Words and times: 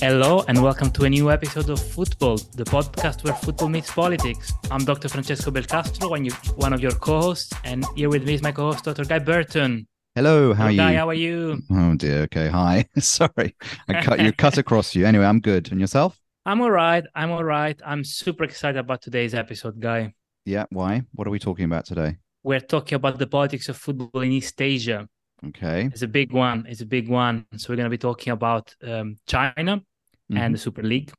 Hello 0.00 0.42
and 0.48 0.62
welcome 0.62 0.90
to 0.92 1.04
a 1.04 1.10
new 1.10 1.30
episode 1.30 1.68
of 1.68 1.78
Football, 1.78 2.38
the 2.54 2.64
podcast 2.64 3.22
where 3.22 3.34
football 3.34 3.68
meets 3.68 3.92
politics. 3.92 4.50
I'm 4.70 4.82
Dr. 4.82 5.10
Francesco 5.10 5.50
Belcastro, 5.50 6.16
and 6.16 6.32
one 6.56 6.72
of 6.72 6.80
your 6.80 6.92
co-hosts, 6.92 7.52
and 7.64 7.84
here 7.96 8.08
with 8.08 8.24
me 8.24 8.32
is 8.32 8.40
my 8.40 8.50
co-host, 8.50 8.82
Dr. 8.82 9.04
Guy 9.04 9.18
Burton. 9.18 9.86
Hello, 10.14 10.54
how 10.54 10.68
Hello, 10.68 10.68
are 10.68 10.70
you? 10.70 10.76
Guy, 10.78 10.94
how 10.94 11.08
are 11.10 11.12
you? 11.12 11.62
Oh 11.70 11.94
dear. 11.96 12.22
Okay, 12.22 12.48
hi. 12.48 12.86
Sorry, 12.98 13.54
I 13.88 14.02
cut 14.02 14.20
you 14.20 14.32
cut 14.32 14.56
across 14.64 14.94
you. 14.94 15.04
Anyway, 15.04 15.26
I'm 15.26 15.38
good. 15.38 15.70
And 15.70 15.78
yourself? 15.78 16.18
I'm 16.46 16.62
all 16.62 16.70
right. 16.70 17.04
I'm 17.14 17.30
all 17.30 17.44
right. 17.44 17.78
I'm 17.84 18.02
super 18.02 18.44
excited 18.44 18.78
about 18.78 19.02
today's 19.02 19.34
episode, 19.34 19.80
Guy. 19.80 20.14
Yeah. 20.46 20.64
Why? 20.70 21.02
What 21.12 21.28
are 21.28 21.30
we 21.30 21.38
talking 21.38 21.66
about 21.66 21.84
today? 21.84 22.16
We're 22.42 22.60
talking 22.60 22.96
about 22.96 23.18
the 23.18 23.26
politics 23.26 23.68
of 23.68 23.76
football 23.76 24.22
in 24.22 24.32
East 24.32 24.62
Asia. 24.62 25.06
Okay. 25.46 25.90
It's 25.92 26.02
a 26.02 26.08
big 26.08 26.32
one. 26.32 26.64
It's 26.66 26.80
a 26.80 26.86
big 26.86 27.10
one. 27.10 27.44
So 27.56 27.68
we're 27.68 27.76
going 27.76 27.84
to 27.84 27.90
be 27.90 27.98
talking 27.98 28.32
about 28.32 28.74
um, 28.82 29.16
China 29.26 29.82
Mhm. 30.30 30.38
and 30.38 30.54
the 30.54 30.58
Super 30.58 30.82
League. 30.82 31.12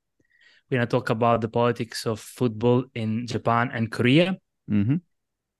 We're 0.70 0.78
going 0.78 0.88
to 0.88 0.92
talk 0.92 1.10
about 1.10 1.42
the 1.42 1.50
politics 1.50 2.06
of 2.06 2.20
football 2.20 2.86
in 2.96 3.28
Japan 3.28 3.72
and 3.74 3.92
Korea. 3.92 4.38
hmm 4.68 4.96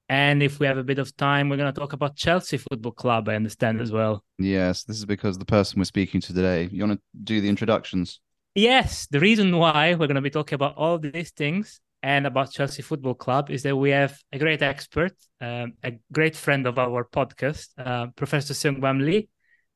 And 0.10 0.44
if 0.44 0.60
we 0.60 0.68
have 0.68 0.78
a 0.78 0.84
bit 0.84 1.00
of 1.00 1.16
time, 1.16 1.48
we're 1.48 1.58
going 1.58 1.74
to 1.74 1.80
talk 1.80 1.94
about 1.94 2.18
Chelsea 2.18 2.58
Football 2.58 2.92
Club, 2.92 3.30
I 3.30 3.36
understand 3.36 3.80
as 3.82 3.92
well. 3.92 4.24
Yes, 4.38 4.84
this 4.84 4.98
is 4.98 5.06
because 5.06 5.38
the 5.38 5.46
person 5.46 5.80
we're 5.80 5.86
speaking 5.86 6.20
to 6.22 6.34
today. 6.34 6.68
You 6.72 6.86
want 6.86 7.00
to 7.00 7.04
do 7.24 7.40
the 7.40 7.48
introductions? 7.48 8.20
Yes, 8.54 9.08
the 9.10 9.22
reason 9.22 9.56
why 9.56 9.96
we're 9.96 10.08
going 10.08 10.16
to 10.16 10.22
be 10.22 10.30
talking 10.30 10.56
about 10.56 10.76
all 10.76 11.00
these 11.00 11.32
things 11.32 11.80
and 12.04 12.28
about 12.28 12.52
Chelsea 12.52 12.82
Football 12.82 13.16
Club 13.16 13.50
is 13.50 13.64
that 13.64 13.76
we 13.76 13.92
have 13.92 14.20
a 14.34 14.40
great 14.40 14.62
expert, 14.62 15.14
um, 15.40 15.74
a 15.84 15.94
great 16.12 16.36
friend 16.36 16.68
of 16.68 16.78
our 16.78 17.06
podcast, 17.06 17.68
uh, 17.78 18.08
Professor 18.16 18.54
Seungbum 18.54 19.06
Lee. 19.06 19.30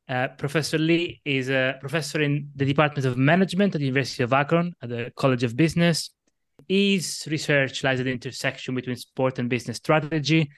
Uh, 0.08 0.28
professor 0.38 0.78
Lee 0.78 1.20
is 1.26 1.50
a 1.50 1.78
professor 1.82 2.22
in 2.22 2.50
the 2.56 2.66
Department 2.66 3.06
of 3.06 3.18
Management 3.18 3.74
at 3.74 3.80
the 3.80 3.86
University 3.86 4.24
of 4.24 4.34
Akron 4.34 4.76
at 4.82 4.90
the 4.90 5.12
College 5.16 5.44
of 5.44 5.58
Business. 5.58 6.12
His 6.68 7.28
research 7.30 7.84
lies 7.84 8.00
at 8.00 8.06
the 8.06 8.12
intersection 8.12 8.76
between 8.76 8.98
sport 8.98 9.40
and 9.40 9.50
business 9.50 9.78
strategy. 9.78 10.50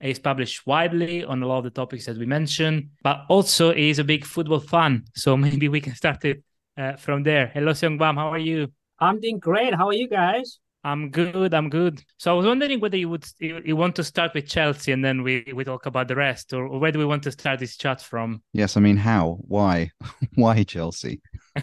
He's 0.00 0.18
published 0.18 0.66
widely 0.66 1.22
on 1.24 1.42
a 1.42 1.46
lot 1.46 1.58
of 1.58 1.64
the 1.64 1.70
topics 1.70 2.06
that 2.06 2.16
we 2.16 2.26
mentioned, 2.26 2.90
but 3.02 3.20
also 3.28 3.72
he's 3.72 3.98
a 3.98 4.04
big 4.04 4.24
football 4.24 4.60
fan. 4.60 5.04
So 5.14 5.36
maybe 5.46 5.68
we 5.68 5.80
can 5.80 5.94
start 5.94 6.24
it 6.24 6.42
uh, 6.76 6.96
from 6.96 7.22
there. 7.22 7.50
Hello, 7.52 7.72
Seungbum. 7.72 8.16
How 8.16 8.32
are 8.32 8.38
you? 8.38 8.72
I'm 8.98 9.20
doing 9.20 9.38
great. 9.38 9.74
How 9.74 9.88
are 9.88 9.94
you 9.94 10.08
guys? 10.08 10.58
I'm 10.84 11.10
good. 11.10 11.54
I'm 11.54 11.70
good. 11.70 12.02
So 12.18 12.30
I 12.30 12.34
was 12.34 12.44
wondering 12.44 12.78
whether 12.78 12.98
you 12.98 13.08
would 13.08 13.24
you, 13.38 13.62
you 13.64 13.74
want 13.74 13.96
to 13.96 14.04
start 14.04 14.34
with 14.34 14.46
Chelsea 14.46 14.92
and 14.92 15.02
then 15.02 15.22
we 15.22 15.50
we 15.54 15.64
talk 15.64 15.86
about 15.86 16.08
the 16.08 16.14
rest, 16.14 16.52
or, 16.52 16.66
or 16.66 16.78
where 16.78 16.92
do 16.92 16.98
we 16.98 17.06
want 17.06 17.22
to 17.22 17.32
start 17.32 17.58
this 17.58 17.78
chat 17.78 18.02
from? 18.02 18.42
Yes. 18.52 18.76
I 18.76 18.80
mean, 18.80 18.98
how? 18.98 19.38
Why? 19.48 19.90
Why 20.34 20.62
Chelsea? 20.62 21.22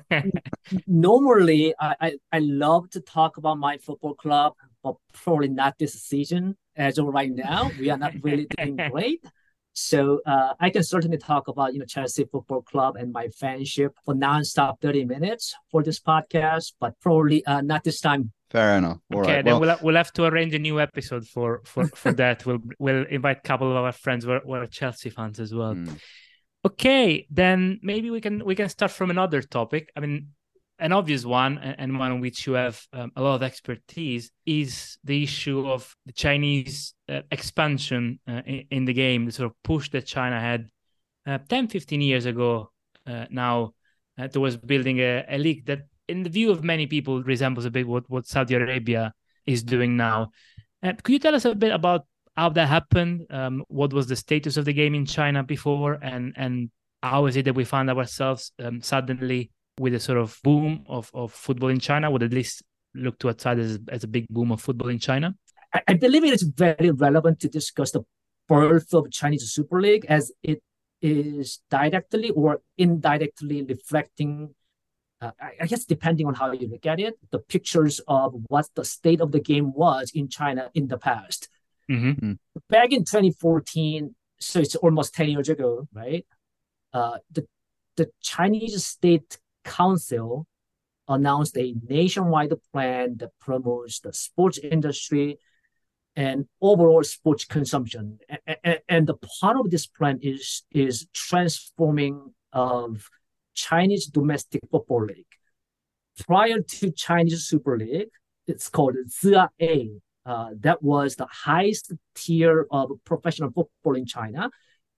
Normally, 0.87 1.75
I, 1.79 1.95
I, 2.01 2.13
I 2.31 2.39
love 2.39 2.89
to 2.91 3.01
talk 3.01 3.37
about 3.37 3.59
my 3.59 3.77
football 3.77 4.15
club, 4.15 4.53
but 4.83 4.95
probably 5.13 5.49
not 5.49 5.77
this 5.77 5.93
season. 5.93 6.57
As 6.75 6.97
of 6.97 7.05
right 7.05 7.31
now, 7.31 7.69
we 7.79 7.89
are 7.91 7.97
not 7.97 8.13
really 8.23 8.47
doing 8.57 8.75
great. 8.91 9.23
So 9.73 10.21
uh, 10.25 10.53
I 10.59 10.69
can 10.71 10.83
certainly 10.83 11.17
talk 11.17 11.47
about 11.47 11.73
you 11.73 11.79
know 11.79 11.85
Chelsea 11.85 12.25
Football 12.25 12.63
Club 12.63 12.95
and 12.95 13.13
my 13.13 13.27
fanship 13.27 13.91
for 14.03 14.15
nonstop 14.15 14.81
30 14.81 15.05
minutes 15.05 15.55
for 15.69 15.83
this 15.83 15.99
podcast, 15.99 16.73
but 16.79 16.99
probably 16.99 17.45
uh, 17.45 17.61
not 17.61 17.83
this 17.83 18.01
time. 18.01 18.31
Fair 18.51 18.77
enough. 18.77 18.99
All 19.13 19.21
okay, 19.21 19.35
right. 19.35 19.45
then 19.45 19.59
Well, 19.59 19.61
we'll 19.61 19.77
we'll 19.81 19.95
have 19.95 20.11
to 20.13 20.25
arrange 20.25 20.53
a 20.53 20.59
new 20.59 20.81
episode 20.81 21.25
for 21.25 21.61
for 21.65 21.87
for 21.95 22.11
that. 22.13 22.45
We'll 22.45 22.59
we'll 22.79 23.05
invite 23.05 23.37
a 23.37 23.41
couple 23.41 23.71
of 23.71 23.77
our 23.77 23.93
friends 23.93 24.25
who 24.25 24.31
are, 24.31 24.41
who 24.41 24.53
are 24.53 24.65
Chelsea 24.67 25.09
fans 25.09 25.39
as 25.39 25.53
well. 25.53 25.75
mm, 25.75 25.97
Okay, 26.65 27.25
then 27.31 27.79
maybe 27.81 28.11
we 28.11 28.19
can 28.19 28.43
we 28.43 28.55
can 28.55 28.67
start 28.67 28.91
from 28.91 29.09
another 29.09 29.41
topic. 29.41 29.89
I 29.95 30.01
mean, 30.01 30.33
an 30.79 30.91
obvious 30.91 31.23
one 31.23 31.59
and 31.59 31.97
one 31.97 32.11
on 32.11 32.19
which 32.19 32.45
you 32.45 32.53
have 32.53 32.81
um, 32.91 33.11
a 33.15 33.21
lot 33.21 33.35
of 33.35 33.43
expertise 33.43 34.31
is 34.45 34.97
the 35.03 35.23
issue 35.23 35.69
of 35.69 35.95
the 36.05 36.11
Chinese 36.11 36.93
uh, 37.07 37.21
expansion 37.31 38.19
uh, 38.27 38.41
in, 38.45 38.65
in 38.69 38.85
the 38.85 38.93
game, 38.93 39.25
the 39.25 39.31
sort 39.31 39.49
of 39.49 39.55
push 39.63 39.89
that 39.91 40.05
China 40.05 40.39
had 40.39 40.69
uh, 41.25 41.37
10, 41.47 41.67
15 41.67 42.01
years 42.01 42.25
ago 42.25 42.71
uh, 43.07 43.25
now 43.29 43.73
uh, 44.17 44.27
towards 44.27 44.57
building 44.57 44.99
a, 44.99 45.23
a 45.29 45.37
league 45.37 45.65
that, 45.67 45.83
in 46.11 46.23
the 46.23 46.29
view 46.29 46.51
of 46.51 46.63
many 46.63 46.85
people, 46.87 47.23
resembles 47.23 47.65
a 47.65 47.71
bit 47.71 47.87
what, 47.87 48.09
what 48.09 48.27
Saudi 48.27 48.55
Arabia 48.55 49.13
is 49.45 49.63
doing 49.63 49.97
now. 49.97 50.31
Uh, 50.83 50.93
could 51.01 51.13
you 51.13 51.19
tell 51.19 51.35
us 51.35 51.45
a 51.45 51.55
bit 51.55 51.71
about 51.71 52.05
how 52.35 52.49
that 52.49 52.67
happened? 52.67 53.25
Um, 53.29 53.63
what 53.67 53.93
was 53.93 54.07
the 54.07 54.15
status 54.15 54.57
of 54.57 54.65
the 54.65 54.73
game 54.73 54.95
in 54.95 55.05
China 55.05 55.43
before, 55.43 55.93
and 56.01 56.33
and 56.35 56.69
how 57.01 57.25
is 57.25 57.35
it 57.35 57.45
that 57.45 57.55
we 57.55 57.65
found 57.65 57.89
ourselves 57.89 58.51
um, 58.63 58.81
suddenly 58.81 59.51
with 59.79 59.93
a 59.95 59.99
sort 59.99 60.17
of 60.17 60.37
boom 60.43 60.83
of, 60.87 61.09
of 61.13 61.31
football 61.31 61.69
in 61.69 61.79
China? 61.79 62.11
Would 62.11 62.23
at 62.23 62.33
least 62.33 62.63
look 62.93 63.17
to 63.19 63.29
outside 63.29 63.59
as, 63.59 63.79
as 63.89 64.03
a 64.03 64.07
big 64.07 64.27
boom 64.29 64.51
of 64.51 64.61
football 64.61 64.89
in 64.89 64.99
China? 64.99 65.35
I, 65.73 65.81
I 65.87 65.93
believe 65.95 66.23
it 66.23 66.33
is 66.33 66.43
very 66.43 66.91
relevant 66.91 67.39
to 67.41 67.49
discuss 67.49 67.91
the 67.91 68.03
birth 68.47 68.93
of 68.93 69.11
Chinese 69.11 69.51
Super 69.51 69.79
League 69.81 70.05
as 70.09 70.31
it 70.43 70.61
is 71.01 71.61
directly 71.69 72.29
or 72.31 72.61
indirectly 72.77 73.63
reflecting, 73.63 74.53
uh, 75.21 75.31
I, 75.39 75.51
I 75.61 75.65
guess, 75.67 75.85
depending 75.85 76.25
on 76.27 76.33
how 76.33 76.51
you 76.51 76.67
look 76.67 76.85
at 76.85 76.99
it, 76.99 77.13
the 77.31 77.39
pictures 77.39 78.01
of 78.07 78.33
what 78.47 78.67
the 78.75 78.83
state 78.83 79.21
of 79.21 79.31
the 79.31 79.39
game 79.39 79.71
was 79.73 80.11
in 80.13 80.27
China 80.29 80.69
in 80.73 80.87
the 80.87 80.97
past. 80.97 81.47
Mm-hmm. 81.89 82.33
Back 82.69 82.91
in 82.91 82.99
2014, 83.05 84.15
so 84.39 84.59
it's 84.59 84.75
almost 84.75 85.13
10 85.13 85.29
years 85.29 85.49
ago, 85.49 85.87
right? 85.93 86.25
Uh, 86.93 87.17
the 87.31 87.45
the 87.97 88.09
Chinese 88.21 88.85
State 88.85 89.37
Council 89.65 90.47
announced 91.07 91.57
a 91.57 91.75
nationwide 91.87 92.53
plan 92.71 93.17
that 93.17 93.31
promotes 93.39 93.99
the 93.99 94.13
sports 94.13 94.57
industry 94.57 95.37
and 96.15 96.45
overall 96.61 97.03
sports 97.03 97.43
consumption. 97.45 98.17
A- 98.47 98.57
a- 98.65 98.81
And 98.89 99.07
the 99.07 99.15
part 99.39 99.57
of 99.57 99.69
this 99.69 99.85
plan 99.87 100.19
is 100.21 100.63
is 100.71 101.07
transforming 101.13 102.33
of 102.53 103.09
Chinese 103.53 104.07
domestic 104.07 104.61
football 104.71 105.05
league. 105.05 105.25
Prior 106.27 106.61
to 106.61 106.91
Chinese 106.91 107.45
Super 107.45 107.77
League, 107.77 108.09
it's 108.47 108.69
called 108.69 108.95
Jia-A. 109.07 109.91
Uh, 110.25 110.49
that 110.59 110.83
was 110.83 111.15
the 111.15 111.27
highest 111.31 111.93
tier 112.15 112.67
of 112.69 112.91
professional 113.05 113.49
football 113.49 113.95
in 113.95 114.05
China, 114.05 114.49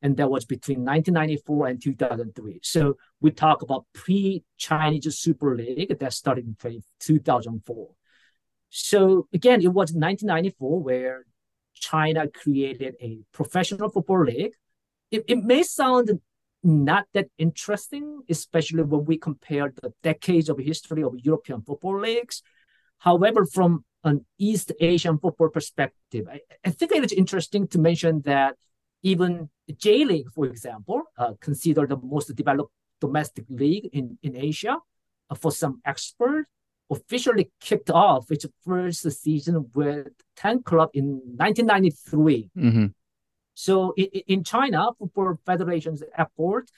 and 0.01 0.17
that 0.17 0.29
was 0.29 0.43
between 0.43 0.79
1994 0.79 1.67
and 1.67 1.81
2003. 1.81 2.59
So 2.61 2.97
we 3.21 3.31
talk 3.31 3.61
about 3.61 3.85
pre-Chinese 3.93 5.17
Super 5.17 5.55
League 5.55 5.97
that 5.97 6.13
started 6.13 6.45
in 6.45 6.81
2004. 6.99 7.89
So 8.69 9.27
again, 9.33 9.61
it 9.61 9.67
was 9.67 9.93
1994 9.93 10.79
where 10.81 11.25
China 11.75 12.27
created 12.27 12.95
a 13.01 13.19
professional 13.31 13.89
football 13.89 14.25
league. 14.25 14.53
It, 15.11 15.23
it 15.27 15.43
may 15.43 15.63
sound 15.63 16.09
not 16.63 17.05
that 17.13 17.27
interesting, 17.37 18.21
especially 18.29 18.83
when 18.83 19.05
we 19.05 19.17
compare 19.17 19.73
the 19.81 19.93
decades 20.01 20.49
of 20.49 20.57
history 20.57 21.03
of 21.03 21.13
European 21.19 21.61
football 21.61 21.99
leagues. 21.99 22.41
However, 22.99 23.45
from 23.45 23.83
an 24.03 24.25
East 24.37 24.71
Asian 24.79 25.17
football 25.17 25.49
perspective, 25.49 26.27
I, 26.31 26.39
I 26.65 26.69
think 26.69 26.91
it 26.93 27.03
is 27.03 27.11
interesting 27.11 27.67
to 27.69 27.79
mention 27.79 28.21
that 28.21 28.55
even 29.01 29.49
J 29.77 30.05
League, 30.05 30.31
for 30.33 30.45
example, 30.45 31.03
uh, 31.17 31.33
considered 31.41 31.89
the 31.89 31.97
most 31.97 32.33
developed 32.35 32.71
domestic 33.01 33.45
league 33.49 33.89
in, 33.91 34.17
in 34.23 34.35
Asia 34.37 34.77
uh, 35.29 35.35
for 35.35 35.51
some 35.51 35.81
experts, 35.85 36.49
officially 36.89 37.51
kicked 37.59 37.89
off 37.89 38.31
its 38.31 38.45
first 38.65 39.09
season 39.21 39.69
with 39.73 40.07
10 40.37 40.63
club 40.63 40.89
in 40.93 41.05
1993. 41.37 42.49
hmm 42.55 42.85
So 43.53 43.93
in, 43.97 44.05
in 44.27 44.43
China, 44.43 44.89
Football 44.97 45.35
Federation's 45.45 46.03
effort 46.17 46.69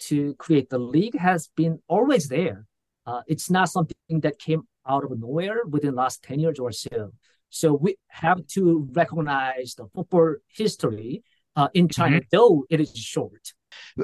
to 0.00 0.34
create 0.34 0.70
the 0.70 0.78
league 0.78 1.16
has 1.18 1.48
been 1.56 1.80
always 1.88 2.28
there. 2.28 2.66
Uh, 3.06 3.22
it's 3.26 3.50
not 3.50 3.68
something 3.68 4.20
that 4.20 4.38
came 4.38 4.62
out 4.86 5.04
of 5.04 5.18
nowhere 5.18 5.64
within 5.66 5.90
the 5.90 5.96
last 5.96 6.22
10 6.22 6.40
years 6.40 6.58
or 6.58 6.72
so. 6.72 7.12
So 7.50 7.74
we 7.74 7.96
have 8.08 8.46
to 8.48 8.88
recognize 8.92 9.74
the 9.74 9.86
football 9.94 10.36
history 10.48 11.22
uh, 11.56 11.68
in 11.74 11.88
China, 11.88 12.20
though 12.32 12.64
it 12.68 12.80
is 12.80 12.96
short. 12.96 13.52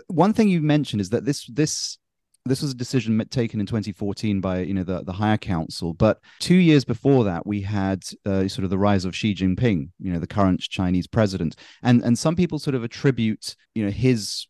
One 0.07 0.33
thing 0.33 0.49
you 0.49 0.61
mentioned 0.61 1.01
is 1.01 1.11
that 1.11 1.25
this 1.25 1.47
this 1.47 1.99
this 2.47 2.63
was 2.63 2.71
a 2.71 2.77
decision 2.77 3.23
taken 3.31 3.61
in 3.61 3.67
2014 3.67 4.41
by 4.41 4.61
you 4.61 4.75
know 4.75 4.83
the 4.83 5.03
the 5.03 5.13
higher 5.13 5.37
council 5.37 5.93
but 5.93 6.21
two 6.39 6.57
years 6.57 6.85
before 6.85 7.25
that 7.25 7.47
we 7.47 7.61
had 7.61 8.03
uh, 8.27 8.49
sort 8.49 8.65
of 8.65 8.71
the 8.71 8.79
rise 8.79 9.05
of 9.05 9.15
Xi 9.15 9.35
Jinping 9.35 9.91
you 9.99 10.13
know 10.13 10.19
the 10.19 10.27
current 10.27 10.61
Chinese 10.61 11.07
president. 11.07 11.57
And 11.83 12.03
and 12.03 12.19
some 12.19 12.37
people 12.37 12.59
sort 12.59 12.75
of 12.75 12.85
attribute 12.85 13.57
you 13.75 13.85
know 13.85 13.91
his 13.91 14.47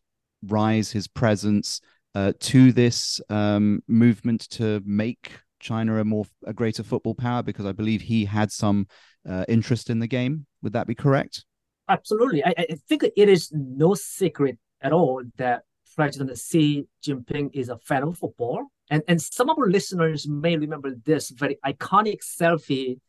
rise 0.47 0.91
his 0.91 1.07
presence 1.07 1.81
uh, 2.15 2.33
to 2.39 2.71
this 2.71 3.21
um, 3.29 3.81
movement 3.87 4.49
to 4.49 4.81
make 4.85 5.31
China 5.59 5.99
a 5.99 6.03
more 6.03 6.25
a 6.45 6.53
greater 6.53 6.83
football 6.83 7.15
power 7.15 7.43
because 7.43 7.65
I 7.65 7.71
believe 7.71 8.01
he 8.01 8.25
had 8.25 8.51
some 8.51 8.87
uh, 9.29 9.45
interest 9.47 9.89
in 9.89 9.99
the 9.99 10.07
game. 10.07 10.45
Would 10.61 10.73
that 10.73 10.87
be 10.87 10.95
correct? 10.95 11.45
Absolutely. 11.89 12.43
I, 12.43 12.53
I 12.57 12.75
think 12.87 13.03
it 13.03 13.29
is 13.29 13.51
no 13.51 13.93
secret 13.93 14.57
at 14.81 14.93
all 14.93 15.23
that 15.37 15.63
President 15.95 16.37
Xi 16.37 16.85
Jinping 17.03 17.49
is 17.53 17.69
a 17.69 17.77
fan 17.77 18.03
of 18.03 18.17
football 18.17 18.67
And, 18.89 19.03
and 19.07 19.21
some 19.21 19.49
of 19.49 19.57
our 19.57 19.69
listeners 19.69 20.27
may 20.27 20.57
remember 20.57 20.95
this 21.05 21.29
very 21.29 21.57
iconic 21.65 22.19
selfie, 22.23 22.99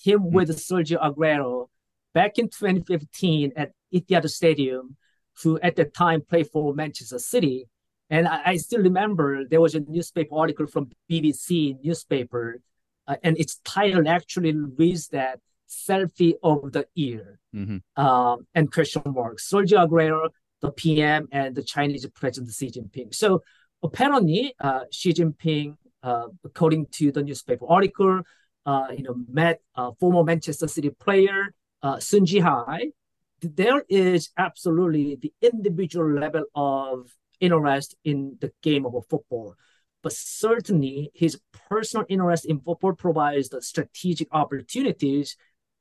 him 0.00 0.20
mm-hmm. 0.20 0.34
with 0.34 0.50
Sergio 0.50 1.00
Aguero 1.00 1.68
back 2.14 2.38
in 2.38 2.48
2015 2.48 3.52
at 3.56 3.72
Etihad 3.92 4.28
Stadium, 4.30 4.96
who 5.42 5.58
at 5.60 5.76
the 5.76 5.84
time 5.84 6.22
played 6.22 6.48
for 6.50 6.74
Manchester 6.74 7.18
City. 7.18 7.66
And 8.10 8.26
I, 8.26 8.42
I 8.46 8.56
still 8.56 8.82
remember 8.82 9.44
there 9.44 9.60
was 9.60 9.74
a 9.74 9.80
newspaper 9.80 10.34
article 10.36 10.66
from 10.66 10.90
BBC 11.10 11.76
newspaper, 11.84 12.60
uh, 13.06 13.16
and 13.22 13.38
its 13.38 13.56
title 13.64 14.08
actually 14.08 14.52
reads 14.52 15.08
that 15.08 15.40
selfie 15.68 16.34
of 16.42 16.72
the 16.72 16.86
year 16.94 17.38
mm-hmm. 17.54 18.02
um, 18.02 18.46
and 18.54 18.72
question 18.72 19.02
marks. 19.06 19.50
Sergio 19.50 19.86
Aguero, 19.86 20.30
the 20.60 20.70
PM, 20.72 21.28
and 21.32 21.54
the 21.54 21.62
Chinese 21.62 22.06
President 22.14 22.52
Xi 22.52 22.70
Jinping. 22.70 23.14
So 23.14 23.42
apparently, 23.82 24.54
uh, 24.60 24.80
Xi 24.90 25.12
Jinping, 25.12 25.76
uh, 26.02 26.28
according 26.44 26.86
to 26.92 27.12
the 27.12 27.22
newspaper 27.22 27.66
article, 27.68 28.22
uh, 28.66 28.88
you 28.96 29.02
know, 29.02 29.14
met 29.30 29.60
a 29.76 29.92
former 29.94 30.24
Manchester 30.24 30.68
City 30.68 30.90
player 30.90 31.54
uh, 31.82 31.98
Sun 31.98 32.26
Jihai. 32.26 32.90
There 33.40 33.84
is 33.88 34.30
absolutely 34.36 35.16
the 35.16 35.32
individual 35.40 36.10
level 36.12 36.44
of 36.54 37.08
interest 37.40 37.94
in 38.04 38.36
the 38.40 38.50
game 38.62 38.84
of 38.84 38.94
football 39.08 39.54
but 40.02 40.12
certainly 40.12 41.10
his 41.14 41.40
personal 41.68 42.06
interest 42.08 42.46
in 42.46 42.60
football 42.60 42.92
provides 42.92 43.48
the 43.48 43.60
strategic 43.60 44.28
opportunities 44.32 45.36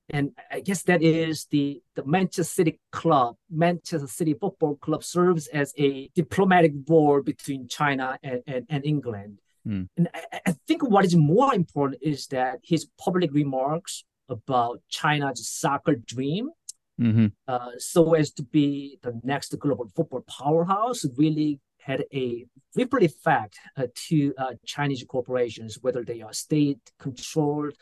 and 0.09 0.31
I 0.51 0.61
guess 0.61 0.83
that 0.83 1.03
is 1.03 1.45
the 1.51 1.81
the 1.95 2.05
Manchester 2.05 2.43
City 2.43 2.79
club, 2.91 3.35
Manchester 3.49 4.07
City 4.07 4.33
Football 4.33 4.75
Club 4.77 5.03
serves 5.03 5.47
as 5.47 5.73
a 5.77 6.09
diplomatic 6.15 6.73
board 6.73 7.25
between 7.25 7.67
China 7.67 8.17
and, 8.23 8.41
and, 8.47 8.65
and 8.69 8.85
England. 8.85 9.39
Mm. 9.67 9.89
And 9.97 10.07
I, 10.13 10.39
I, 10.47 10.55
think 10.65 10.87
what 10.87 11.03
is 11.03 11.15
more 11.15 11.53
important 11.53 12.01
is 12.01 12.27
that 12.27 12.59
his 12.63 12.87
public 12.97 13.33
remarks 13.33 14.05
about 14.29 14.81
China's 14.87 15.45
soccer 15.49 15.95
dream, 15.95 16.51
mm-hmm. 16.99 17.27
uh, 17.49 17.71
so 17.77 18.13
as 18.13 18.31
to 18.33 18.43
be 18.43 18.97
the 19.01 19.19
next 19.23 19.57
global 19.59 19.89
football 19.93 20.21
powerhouse, 20.21 21.05
really 21.17 21.59
had 21.79 22.05
a 22.13 22.45
ripple 22.75 23.03
effect 23.03 23.57
uh, 23.75 23.87
to 23.95 24.33
uh, 24.37 24.53
Chinese 24.65 25.03
corporations, 25.05 25.79
whether 25.81 26.03
they 26.03 26.21
are 26.21 26.33
state 26.33 26.79
controlled 26.97 27.73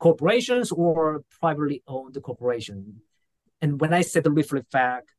corporations 0.00 0.72
or 0.72 1.22
privately 1.40 1.82
owned 1.86 2.20
corporation. 2.22 3.02
And 3.60 3.80
when 3.80 3.92
I 3.92 4.00
said 4.00 4.24
the 4.24 4.30
ripple 4.30 4.58
effect, 4.58 5.10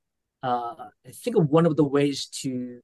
uh, 0.44 0.90
I 1.08 1.12
think 1.14 1.38
one 1.38 1.68
of 1.68 1.76
the 1.76 1.84
ways 1.84 2.26
to 2.42 2.82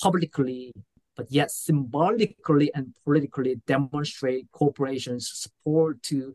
publicly, 0.00 0.72
but 1.14 1.30
yet 1.30 1.50
symbolically 1.50 2.72
and 2.74 2.94
politically 3.04 3.60
demonstrate 3.66 4.50
corporations' 4.50 5.30
support 5.30 6.02
to 6.04 6.34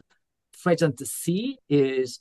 President 0.62 1.02
Xi 1.06 1.58
is, 1.68 2.20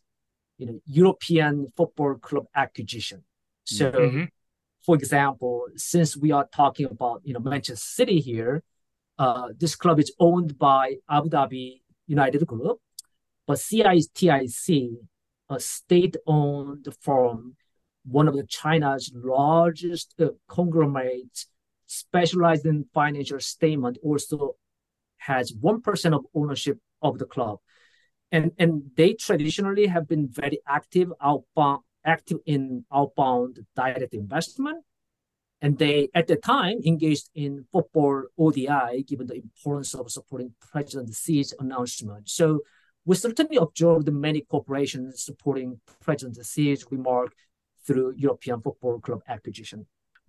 you 0.56 0.66
know, 0.66 0.80
European 0.86 1.68
football 1.76 2.14
club 2.14 2.46
acquisition. 2.54 3.24
So, 3.64 3.92
mm-hmm. 3.92 4.24
for 4.84 4.94
example, 4.94 5.66
since 5.76 6.16
we 6.16 6.32
are 6.32 6.48
talking 6.54 6.86
about 6.86 7.20
you 7.24 7.34
know 7.34 7.40
Manchester 7.40 7.76
City 7.76 8.20
here, 8.20 8.62
uh, 9.18 9.48
this 9.58 9.76
club 9.76 10.00
is 10.00 10.12
owned 10.18 10.58
by 10.58 10.96
Abu 11.08 11.28
Dhabi 11.28 11.82
United 12.16 12.42
Group, 12.52 12.78
but 13.46 13.58
CITIC, 13.58 14.68
a 15.48 15.58
state-owned 15.58 16.86
firm, 17.00 17.56
one 18.18 18.28
of 18.28 18.34
China's 18.48 19.12
largest 19.14 20.08
uh, 20.18 20.28
conglomerates, 20.48 21.46
specialized 21.86 22.66
in 22.66 22.86
financial 22.94 23.40
statement, 23.40 23.98
also 24.02 24.56
has 25.18 25.52
one 25.68 25.80
percent 25.86 26.14
of 26.14 26.22
ownership 26.34 26.78
of 27.02 27.18
the 27.20 27.28
club, 27.34 27.56
and 28.36 28.46
and 28.62 28.72
they 28.96 29.12
traditionally 29.26 29.86
have 29.94 30.06
been 30.12 30.26
very 30.42 30.58
active 30.78 31.08
outbound, 31.20 31.82
active 32.04 32.38
in 32.46 32.84
outbound 32.98 33.52
direct 33.76 34.14
investment, 34.14 34.78
and 35.62 35.78
they, 35.78 36.08
at 36.14 36.26
the 36.26 36.36
time, 36.36 36.78
engaged 36.84 37.28
in 37.34 37.66
football 37.72 38.24
ODI, 38.38 39.04
given 39.06 39.26
the 39.26 39.34
importance 39.34 39.94
of 39.94 40.10
supporting 40.10 40.54
President 40.72 41.14
Xi's 41.14 41.54
announcement. 41.58 42.28
So 42.30 42.60
we 43.04 43.16
certainly 43.16 43.56
observed 43.56 44.10
many 44.12 44.40
corporations 44.40 45.24
supporting 45.24 45.80
President 46.00 46.36
Xi's 46.44 46.86
remark 46.90 47.32
through 47.86 48.14
European 48.16 48.60
Football 48.60 49.00
Club 49.00 49.22
acquisition. 49.28 49.86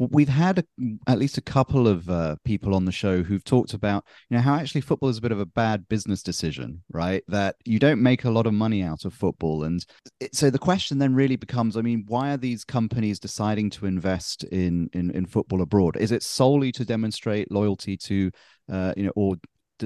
We've 0.09 0.29
had 0.29 0.59
a, 0.59 0.63
at 1.05 1.19
least 1.19 1.37
a 1.37 1.41
couple 1.41 1.87
of 1.87 2.09
uh, 2.09 2.35
people 2.43 2.73
on 2.73 2.85
the 2.85 2.91
show 2.91 3.21
who've 3.21 3.43
talked 3.43 3.75
about, 3.75 4.03
you 4.29 4.37
know, 4.37 4.41
how 4.41 4.55
actually 4.55 4.81
football 4.81 5.09
is 5.09 5.19
a 5.19 5.21
bit 5.21 5.31
of 5.31 5.39
a 5.39 5.45
bad 5.45 5.87
business 5.87 6.23
decision, 6.23 6.81
right? 6.91 7.23
That 7.27 7.57
you 7.65 7.77
don't 7.77 8.01
make 8.01 8.23
a 8.23 8.31
lot 8.31 8.47
of 8.47 8.53
money 8.53 8.81
out 8.81 9.05
of 9.05 9.13
football, 9.13 9.63
and 9.63 9.85
it, 10.19 10.35
so 10.35 10.49
the 10.49 10.57
question 10.57 10.97
then 10.97 11.13
really 11.13 11.35
becomes, 11.35 11.77
I 11.77 11.81
mean, 11.81 12.05
why 12.07 12.33
are 12.33 12.37
these 12.37 12.63
companies 12.63 13.19
deciding 13.19 13.69
to 13.71 13.85
invest 13.85 14.43
in 14.45 14.89
in, 14.93 15.11
in 15.11 15.27
football 15.27 15.61
abroad? 15.61 15.97
Is 15.97 16.11
it 16.11 16.23
solely 16.23 16.71
to 16.73 16.85
demonstrate 16.85 17.51
loyalty 17.51 17.95
to, 17.97 18.31
uh, 18.71 18.93
you 18.97 19.03
know, 19.03 19.13
or 19.15 19.35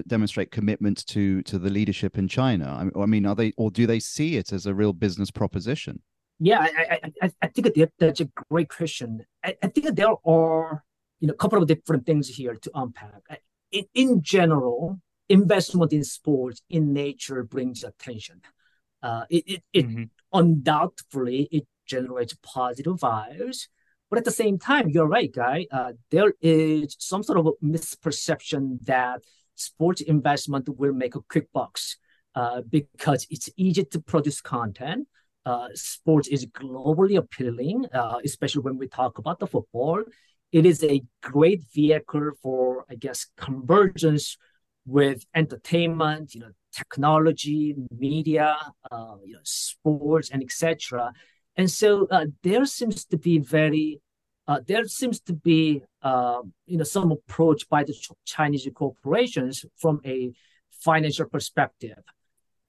demonstrate 0.08 0.52
commitment 0.52 1.06
to 1.08 1.42
to 1.44 1.60
the 1.60 1.70
leadership 1.70 2.18
in 2.18 2.30
China? 2.30 2.90
I 2.96 3.06
mean, 3.06 3.26
are 3.26 3.36
they 3.36 3.52
or 3.58 3.70
do 3.70 3.86
they 3.86 4.00
see 4.00 4.38
it 4.38 4.54
as 4.54 4.66
a 4.66 4.74
real 4.74 4.94
business 4.94 5.30
proposition? 5.30 6.02
Yeah, 6.40 6.60
I, 6.60 7.12
I, 7.22 7.32
I 7.42 7.48
think 7.48 7.74
that 7.74 7.92
that's 7.98 8.20
a 8.20 8.30
great 8.50 8.70
question. 8.70 9.26
I, 9.44 9.56
I 9.64 9.68
think 9.68 9.96
there 9.96 10.16
are 10.26 10.84
you 11.20 11.28
know 11.28 11.34
a 11.34 11.38
couple 11.38 11.62
of 11.62 11.68
different 11.68 12.06
things 12.06 12.28
here 12.28 12.56
to 12.56 12.72
unpack. 12.76 13.22
In, 13.72 13.86
in 13.94 14.22
general, 14.22 15.00
investment 15.30 15.94
in 15.94 16.04
sports 16.04 16.62
in 16.70 16.94
nature 16.94 17.44
brings 17.44 17.84
attention. 17.84 18.42
Uh, 19.02 19.24
it 19.30 19.44
it, 19.48 19.64
it 19.72 19.88
mm-hmm. 19.88 20.04
undoubtedly 20.34 21.48
it 21.52 21.66
generates 21.86 22.36
positive 22.44 22.98
vibes, 22.98 23.68
but 24.10 24.20
at 24.20 24.26
the 24.26 24.32
same 24.32 24.60
time, 24.60 24.90
you're 24.90 25.08
right, 25.08 25.32
guy. 25.34 25.68
Uh, 25.72 25.94
there 26.12 26.34
is 26.42 26.96
some 27.00 27.24
sort 27.24 27.40
of 27.40 27.48
misperception 27.64 28.84
that 28.86 29.22
sports 29.56 30.02
investment 30.02 30.68
will 30.78 30.94
make 30.94 31.16
a 31.16 31.22
quick 31.22 31.48
bucks 31.54 31.98
uh, 32.36 32.62
because 32.70 33.26
it's 33.30 33.50
easy 33.56 33.86
to 33.86 34.02
produce 34.02 34.42
content 34.42 35.08
uh, 35.46 35.68
sports 35.74 36.28
is 36.28 36.46
globally 36.48 37.18
appealing, 37.18 37.86
uh, 37.94 38.18
especially 38.24 38.62
when 38.62 38.78
we 38.78 38.88
talk 38.88 39.18
about 39.18 39.40
the 39.40 39.48
football. 39.48 40.04
It 40.52 40.66
is 40.66 40.84
a 40.84 41.02
great 41.22 41.62
vehicle 41.74 42.32
for, 42.42 42.86
I 42.90 42.96
guess, 42.96 43.28
convergence 43.38 44.38
with 44.86 45.26
entertainment, 45.36 46.34
you 46.34 46.42
know, 46.42 46.52
technology, 46.76 47.76
media, 47.92 48.58
uh, 48.92 49.16
you 49.24 49.34
know, 49.34 49.40
sports, 49.44 50.30
and 50.32 50.42
etc. 50.44 51.12
And 51.58 51.70
so 51.70 52.08
uh, 52.10 52.26
there 52.44 52.66
seems 52.66 53.06
to 53.06 53.18
be 53.18 53.40
very, 53.40 54.02
uh, 54.48 54.60
there 54.68 54.86
seems 54.86 55.20
to 55.22 55.34
be, 55.34 55.84
you 56.04 56.78
know, 56.78 56.84
some 56.84 57.12
approach 57.12 57.68
by 57.70 57.84
the 57.84 57.96
Chinese 58.26 58.68
corporations 58.74 59.66
from 59.78 60.02
a 60.06 60.32
financial 60.72 61.28
perspective 61.28 61.98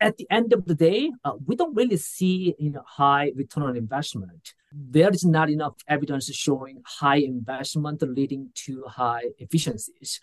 at 0.01 0.17
the 0.17 0.27
end 0.31 0.53
of 0.53 0.67
the 0.67 0.75
day, 0.75 1.11
uh, 1.25 1.33
we 1.47 1.57
don't 1.57 1.75
really 1.75 1.97
see 1.97 2.55
you 2.59 2.71
know, 2.71 2.83
high 2.87 3.33
return 3.35 3.65
on 3.65 3.77
investment. 3.77 4.55
There 4.73 5.11
is 5.11 5.25
not 5.25 5.49
enough 5.51 5.75
evidence 5.89 6.33
showing 6.35 6.83
high 6.85 7.17
investment 7.17 8.03
leading 8.03 8.51
to 8.67 8.85
high 8.85 9.25
efficiencies. 9.39 10.21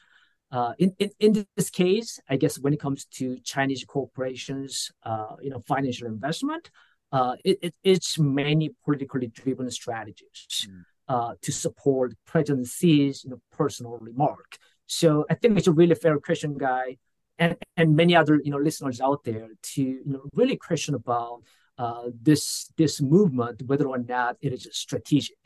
Uh, 0.51 0.73
in, 0.77 0.93
in, 0.99 1.09
in 1.19 1.47
this 1.55 1.71
case, 1.71 2.19
I 2.29 2.37
guess 2.37 2.59
when 2.59 2.73
it 2.73 2.79
comes 2.79 3.05
to 3.05 3.39
Chinese 3.39 3.83
corporations, 3.85 4.91
uh, 5.03 5.35
you 5.41 5.49
know, 5.49 5.63
financial 5.67 6.07
investment, 6.07 6.69
uh, 7.11 7.35
it, 7.43 7.57
it, 7.61 7.75
it's 7.83 8.19
mainly 8.19 8.75
politically 8.85 9.27
driven 9.27 9.69
strategies 9.71 10.67
mm. 11.09 11.41
to 11.41 11.51
support 11.51 12.13
President 12.25 12.67
Xi's 12.67 13.23
you 13.23 13.31
know, 13.31 13.41
personal 13.51 13.97
remark. 13.99 14.57
So 14.85 15.25
I 15.29 15.35
think 15.35 15.57
it's 15.57 15.67
a 15.67 15.71
really 15.71 15.95
fair 15.95 16.19
question, 16.19 16.57
guy 16.57 16.97
and, 17.39 17.55
and 17.77 17.95
many 17.95 18.15
other 18.15 18.39
you 18.43 18.51
know 18.51 18.57
listeners 18.57 19.01
out 19.01 19.23
there 19.23 19.49
to 19.61 19.81
you 19.81 20.01
know 20.05 20.23
really 20.33 20.57
question 20.57 20.95
about 20.95 21.41
uh, 21.77 22.09
this 22.21 22.71
this 22.77 23.01
movement, 23.01 23.63
whether 23.65 23.87
or 23.87 23.97
not 23.97 24.37
it 24.41 24.53
is 24.53 24.67
strategic. 24.71 25.37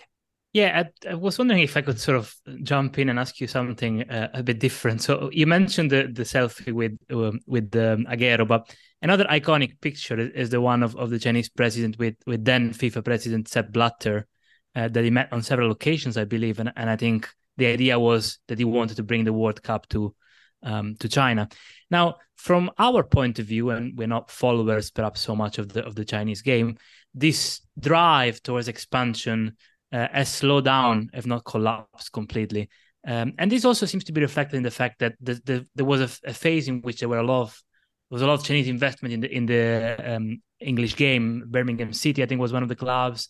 Yeah, 0.54 0.84
I, 1.06 1.12
I, 1.12 1.14
was 1.14 1.38
wondering 1.38 1.62
if 1.62 1.78
I 1.78 1.82
could 1.82 2.00
sort 2.00 2.18
of 2.18 2.34
jump 2.64 2.98
in 2.98 3.10
and 3.10 3.20
ask 3.20 3.40
you 3.40 3.48
something 3.48 4.10
uh, 4.10 4.30
a 4.34 4.42
bit 4.42 4.60
different. 4.60 5.02
So 5.02 5.30
you 5.32 5.46
mentioned 5.46 5.92
the, 5.92 6.10
the 6.12 6.24
selfie 6.24 6.74
with 6.74 6.98
um, 7.12 7.40
with 7.46 7.76
um, 7.76 8.06
Aguero, 8.06 8.48
but 8.48 8.76
another 9.02 9.26
iconic 9.26 9.80
picture 9.82 10.20
is 10.20 10.50
the 10.50 10.60
one 10.60 10.84
of, 10.84 10.96
of 10.96 11.10
the 11.10 11.20
Chinese 11.20 11.50
president 11.50 12.00
with 12.00 12.16
with 12.26 12.44
then 12.44 12.74
FIFA 12.74 13.06
president 13.06 13.48
Sepp 13.48 13.72
Blatter 13.72 14.28
uh, 14.76 14.88
that 14.88 15.04
he 15.04 15.12
met 15.12 15.32
on 15.32 15.44
several 15.44 15.72
occasions, 15.72 16.18
I 16.18 16.26
believe, 16.26 16.60
and 16.60 16.72
and 16.76 16.90
I 16.90 16.96
think 16.96 17.30
the 17.58 17.68
idea 17.68 18.00
was 18.00 18.40
that 18.48 18.58
he 18.58 18.66
wanted 18.66 18.98
to 18.98 19.04
bring 19.04 19.26
the 19.26 19.34
World 19.34 19.62
Cup 19.62 19.88
to 19.90 20.16
um, 20.64 20.96
to 21.00 21.10
China. 21.10 21.48
Now, 21.90 22.16
from 22.36 22.70
our 22.78 23.04
point 23.04 23.40
of 23.40 23.46
view, 23.46 23.72
and 23.72 23.98
we're 23.98 24.08
not 24.08 24.32
followers 24.32 24.92
perhaps 24.92 25.22
so 25.22 25.36
much 25.36 25.58
of 25.58 25.70
the 25.70 25.86
of 25.86 25.96
the 25.96 26.06
Chinese 26.06 26.42
game, 26.42 26.78
this 27.14 27.62
drive 27.80 28.42
towards 28.44 28.68
expansion 28.68 29.56
uh, 29.92 30.08
has 30.12 30.30
slowed 30.30 30.66
down, 30.66 31.10
if 31.14 31.26
not 31.26 31.46
collapsed 31.46 32.12
completely. 32.12 32.70
Um, 33.06 33.34
and 33.38 33.52
this 33.52 33.66
also 33.66 33.86
seems 33.86 34.04
to 34.06 34.12
be 34.12 34.22
reflected 34.22 34.58
in 34.58 34.64
the 34.64 34.72
fact 34.72 35.00
that 35.00 35.16
the, 35.22 35.36
the, 35.46 35.68
there 35.76 35.86
was 35.86 36.02
a, 36.02 36.30
a, 36.30 36.34
phase 36.34 36.68
in 36.68 36.82
which 36.82 37.00
there 37.00 37.08
were 37.08 37.20
a 37.20 37.26
lot 37.26 37.44
of 37.44 37.64
was 38.10 38.22
a 38.22 38.28
lot 38.28 38.34
of 38.34 38.44
Chinese 38.44 38.68
investment 38.68 39.14
in 39.14 39.22
the 39.22 39.32
in 39.34 39.46
the 39.46 40.16
um, 40.16 40.42
English 40.60 40.96
game. 40.96 41.44
Birmingham 41.48 41.94
City, 41.94 42.22
I 42.22 42.26
think, 42.26 42.42
was 42.42 42.54
one 42.54 42.64
of 42.64 42.70
the 42.70 42.76
clubs, 42.76 43.30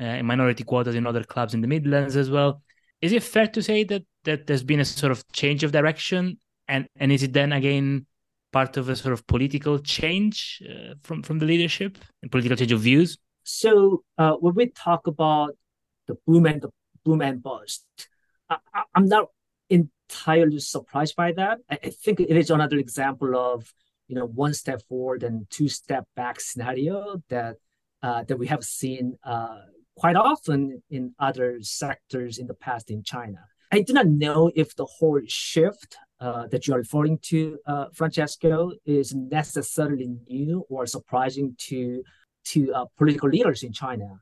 uh, 0.00 0.22
minority 0.22 0.64
quotas 0.64 0.94
in 0.94 1.06
other 1.06 1.24
clubs 1.24 1.54
in 1.54 1.60
the 1.60 1.66
Midlands 1.66 2.16
as 2.16 2.30
well. 2.30 2.62
Is 3.00 3.12
it 3.12 3.22
fair 3.22 3.46
to 3.48 3.62
say 3.62 3.84
that 3.84 4.02
that 4.24 4.46
there's 4.46 4.64
been 4.64 4.80
a 4.80 4.84
sort 4.84 5.12
of 5.12 5.22
change 5.32 5.62
of 5.62 5.72
direction, 5.72 6.38
and 6.68 6.86
and 6.96 7.10
is 7.12 7.22
it 7.22 7.32
then 7.32 7.52
again 7.52 8.06
part 8.52 8.76
of 8.76 8.88
a 8.88 8.96
sort 8.96 9.12
of 9.12 9.26
political 9.26 9.78
change 9.78 10.62
uh, 10.68 10.94
from 11.02 11.22
from 11.22 11.38
the 11.38 11.46
leadership 11.46 11.98
and 12.22 12.30
political 12.30 12.56
change 12.56 12.72
of 12.72 12.80
views? 12.80 13.18
So 13.42 14.02
uh, 14.18 14.34
when 14.34 14.54
we 14.54 14.66
talk 14.68 15.06
about 15.06 15.56
the 16.06 16.16
boom 16.26 16.46
and 16.46 16.60
the 16.60 16.70
boom 17.04 17.22
and 17.22 17.42
bust, 17.42 17.86
I, 18.50 18.58
am 18.94 19.06
not 19.06 19.28
entirely 19.70 20.58
surprised 20.58 21.16
by 21.16 21.32
that. 21.32 21.58
I, 21.70 21.78
I, 21.82 21.90
think 21.90 22.20
it 22.20 22.36
is 22.36 22.50
another 22.50 22.76
example 22.76 23.36
of 23.36 23.72
you 24.06 24.16
know 24.16 24.26
one 24.26 24.54
step 24.54 24.82
forward 24.88 25.22
and 25.22 25.48
two 25.50 25.68
step 25.68 26.04
back 26.16 26.40
scenario 26.40 27.22
that 27.28 27.56
uh, 28.02 28.24
that 28.24 28.38
we 28.38 28.46
have 28.46 28.64
seen 28.64 29.18
uh, 29.24 29.60
quite 29.96 30.16
often 30.16 30.82
in 30.90 31.14
other 31.18 31.58
sectors 31.60 32.38
in 32.38 32.46
the 32.46 32.54
past 32.54 32.90
in 32.90 33.02
China. 33.02 33.40
I 33.70 33.82
do 33.82 33.92
not 33.92 34.06
know 34.06 34.50
if 34.54 34.74
the 34.76 34.86
whole 34.86 35.20
shift 35.26 35.96
uh, 36.20 36.46
that 36.48 36.66
you 36.66 36.74
are 36.74 36.78
referring 36.78 37.18
to, 37.18 37.58
uh, 37.66 37.86
Francesco, 37.92 38.72
is 38.84 39.14
necessarily 39.14 40.08
new 40.28 40.64
or 40.68 40.86
surprising 40.86 41.54
to 41.58 42.02
to 42.44 42.72
uh, 42.72 42.84
political 42.96 43.28
leaders 43.28 43.62
in 43.62 43.72
China. 43.72 44.20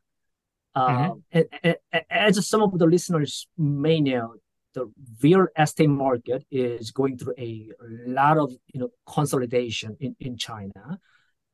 Mm-hmm. 0.77 1.13
And, 1.33 1.47
and, 1.63 1.77
and, 1.93 2.05
as 2.11 2.47
some 2.47 2.63
of 2.63 2.79
the 2.79 2.87
listeners 2.87 3.47
may 3.57 4.01
know, 4.01 4.35
the 4.75 4.93
real 5.23 5.47
estate 5.59 5.89
market 5.89 6.45
is 6.51 6.91
going 6.91 7.17
through 7.17 7.35
a 7.39 7.69
lot 8.07 8.37
of 8.37 8.53
you 8.73 8.81
know 8.81 8.91
consolidation 9.09 9.97
in, 10.01 10.15
in 10.21 10.37
China, 10.37 10.99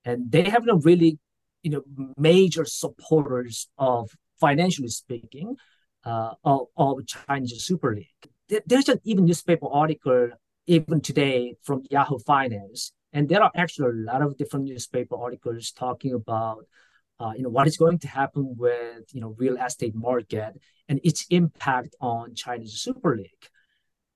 and 0.04 0.30
they 0.30 0.42
have 0.42 0.64
no 0.64 0.76
really 0.78 1.18
you 1.62 1.70
know 1.70 1.82
major 2.16 2.64
supporters 2.64 3.68
of 3.78 4.10
financially 4.40 4.88
speaking 4.88 5.56
uh, 6.04 6.32
of, 6.44 6.66
of 6.76 7.06
Chinese 7.06 7.64
Super 7.64 7.94
League. 7.94 8.31
There's 8.66 8.88
an 8.88 9.00
even 9.04 9.24
newspaper 9.24 9.66
article 9.68 10.30
even 10.66 11.00
today 11.00 11.54
from 11.62 11.82
Yahoo 11.90 12.18
Finance, 12.18 12.92
and 13.12 13.28
there 13.28 13.42
are 13.42 13.50
actually 13.56 13.90
a 13.90 14.12
lot 14.12 14.22
of 14.22 14.36
different 14.36 14.66
newspaper 14.66 15.16
articles 15.16 15.72
talking 15.72 16.14
about 16.14 16.66
uh, 17.20 17.32
you 17.36 17.42
know 17.42 17.48
what 17.48 17.66
is 17.66 17.76
going 17.76 17.98
to 17.98 18.08
happen 18.08 18.54
with 18.56 19.04
you 19.12 19.20
know 19.20 19.34
real 19.38 19.56
estate 19.56 19.94
market 19.94 20.54
and 20.88 21.00
its 21.04 21.26
impact 21.30 21.94
on 22.00 22.34
Chinese 22.34 22.74
Super 22.74 23.16
League. 23.16 23.48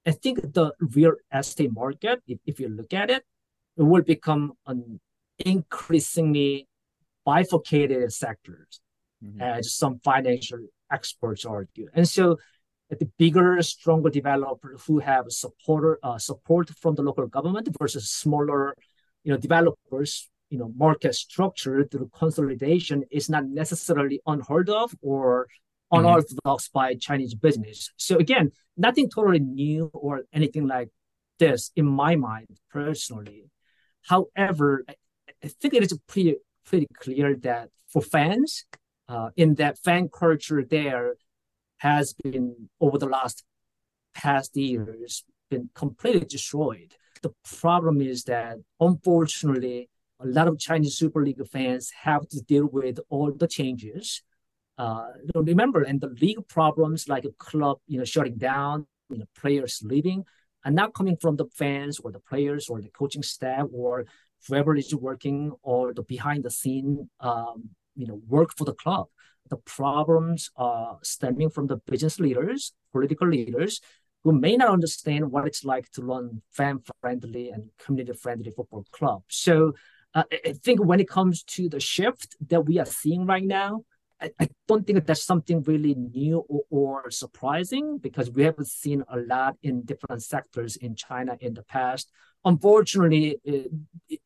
I 0.07 0.13
think 0.13 0.41
the 0.55 0.73
real 0.81 1.15
estate 1.35 1.73
market, 1.73 2.23
if, 2.27 2.39
if 2.47 2.61
you 2.61 2.69
look 2.69 2.93
at 2.93 3.11
it, 3.11 3.25
it 3.77 3.83
will 3.83 4.03
become 4.03 4.53
an 4.67 5.01
increasingly 5.39 6.69
bifurcated 7.25 8.13
sector, 8.13 8.69
mm-hmm. 9.25 9.41
as 9.41 9.75
some 9.75 9.99
financial 10.05 10.61
experts 10.93 11.45
argue. 11.45 11.89
And 11.93 12.09
so 12.09 12.39
the 12.91 13.11
bigger, 13.19 13.61
stronger 13.63 14.11
developers 14.11 14.85
who 14.87 14.99
have 15.01 15.25
supporter 15.29 15.99
uh, 16.03 16.19
support 16.19 16.71
from 16.71 16.95
the 16.95 17.03
local 17.03 17.27
government 17.27 17.69
versus 17.79 18.11
smaller, 18.11 18.75
you 19.25 19.33
know, 19.33 19.39
developers, 19.39 20.29
you 20.51 20.59
know, 20.59 20.73
market 20.77 21.15
structure 21.15 21.85
through 21.85 22.11
consolidation 22.15 23.05
is 23.11 23.29
not 23.29 23.45
necessarily 23.47 24.21
unheard 24.27 24.71
of 24.71 24.95
or 25.03 25.47
mm-hmm. 25.93 25.99
unorthodox 25.99 26.69
mm-hmm. 26.69 26.79
by 26.79 26.95
Chinese 26.95 27.35
business. 27.35 27.91
So 27.97 28.19
again, 28.19 28.53
nothing 28.77 29.11
totally 29.11 29.41
new 29.41 29.91
or 29.93 30.23
anything 30.33 30.67
like 30.69 30.91
this 31.39 31.73
in 31.75 31.87
my 31.87 32.15
mind 32.15 32.59
personally. 32.71 33.51
However, 34.03 34.85
I, 34.89 34.95
I 35.43 35.49
think 35.49 35.75
it 35.75 35.83
is 35.83 35.99
pretty 36.07 36.37
pretty 36.65 36.87
clear 36.99 37.37
that 37.37 37.69
for 37.89 38.03
fans, 38.03 38.65
uh, 39.09 39.31
in 39.37 39.55
that 39.57 39.79
fan 39.79 40.09
culture 40.09 40.65
there 40.65 41.15
has 41.79 42.15
been 42.15 42.69
over 42.81 42.99
the 42.99 43.07
last 43.07 43.45
past 44.15 44.57
years 44.57 45.25
been 45.51 45.71
completely 45.75 46.27
destroyed. 46.27 46.95
The 47.23 47.33
problem 47.45 48.01
is 48.01 48.25
that 48.25 48.57
unfortunately, 48.81 49.89
a 50.21 50.27
lot 50.27 50.49
of 50.49 50.59
Chinese 50.59 50.97
Super 50.97 51.23
League 51.25 51.47
fans 51.49 51.91
have 52.03 52.29
to 52.29 52.41
deal 52.41 52.67
with 52.67 52.99
all 53.09 53.33
the 53.33 53.47
changes. 53.47 54.23
Uh, 54.79 55.09
remember, 55.35 55.83
and 55.83 56.01
the 56.01 56.09
league 56.21 56.47
problems 56.49 57.09
like 57.09 57.25
a 57.25 57.33
club, 57.39 57.79
you 57.87 57.99
know, 57.99 58.05
shutting 58.05 58.37
down, 58.37 58.87
you 59.09 59.19
know, 59.19 59.25
players 59.39 59.81
leaving, 59.83 60.25
are 60.65 60.71
not 60.71 60.95
coming 60.95 61.17
from 61.17 61.37
the 61.37 61.47
fans 61.55 62.01
or 62.01 62.11
the 62.11 62.21
players 62.21 62.69
or 62.69 62.81
the 62.81 62.89
coaching 62.89 63.23
staff 63.23 63.67
or 63.73 64.05
whoever 64.47 64.77
is 64.77 64.95
working 64.95 65.53
or 65.63 65.95
the 65.95 66.03
behind 66.03 66.45
the 66.45 66.51
scene 66.51 67.09
um, 67.21 67.71
you 67.95 68.07
know 68.07 68.21
work 68.29 68.51
for 68.57 68.65
the 68.65 68.75
club. 68.75 69.07
The 69.49 69.57
problems 69.59 70.51
are 70.57 70.99
stemming 71.03 71.51
from 71.51 71.67
the 71.67 71.77
business 71.77 72.19
leaders, 72.19 72.73
political 72.93 73.29
leaders, 73.29 73.81
who 74.25 74.33
may 74.33 74.57
not 74.57 74.71
understand 74.71 75.31
what 75.31 75.47
it's 75.47 75.65
like 75.65 75.89
to 75.93 76.03
run 76.03 76.43
fan-friendly 76.51 77.51
and 77.51 77.71
community-friendly 77.79 78.53
football 78.57 78.85
club. 78.91 79.23
So 79.29 79.75
uh, 80.15 80.25
I 80.33 80.53
think 80.65 80.85
when 80.85 80.99
it 80.99 81.09
comes 81.09 81.45
to 81.45 81.69
the 81.69 81.79
shift 81.79 82.37
that 82.49 82.63
we 82.63 82.79
are 82.79 82.87
seeing 82.87 83.27
right 83.27 83.45
now, 83.45 83.83
I, 84.21 84.31
I 84.41 84.49
don't 84.67 84.87
think 84.87 85.05
that's 85.07 85.23
something 85.23 85.63
really 85.63 85.95
new 85.95 86.39
or, 86.49 86.63
or, 86.71 87.11
surprising 87.11 87.99
because 87.99 88.31
we 88.31 88.43
have 88.45 88.57
seen 88.65 89.05
a 89.09 89.19
lot 89.19 89.57
in 89.63 89.83
different 89.83 90.23
sectors 90.23 90.77
in 90.77 90.95
China 90.95 91.37
in 91.41 91.55
the 91.55 91.63
past. 91.63 92.11
Unfortunately, 92.45 93.39
it, 93.45 93.71
it, 94.09 94.21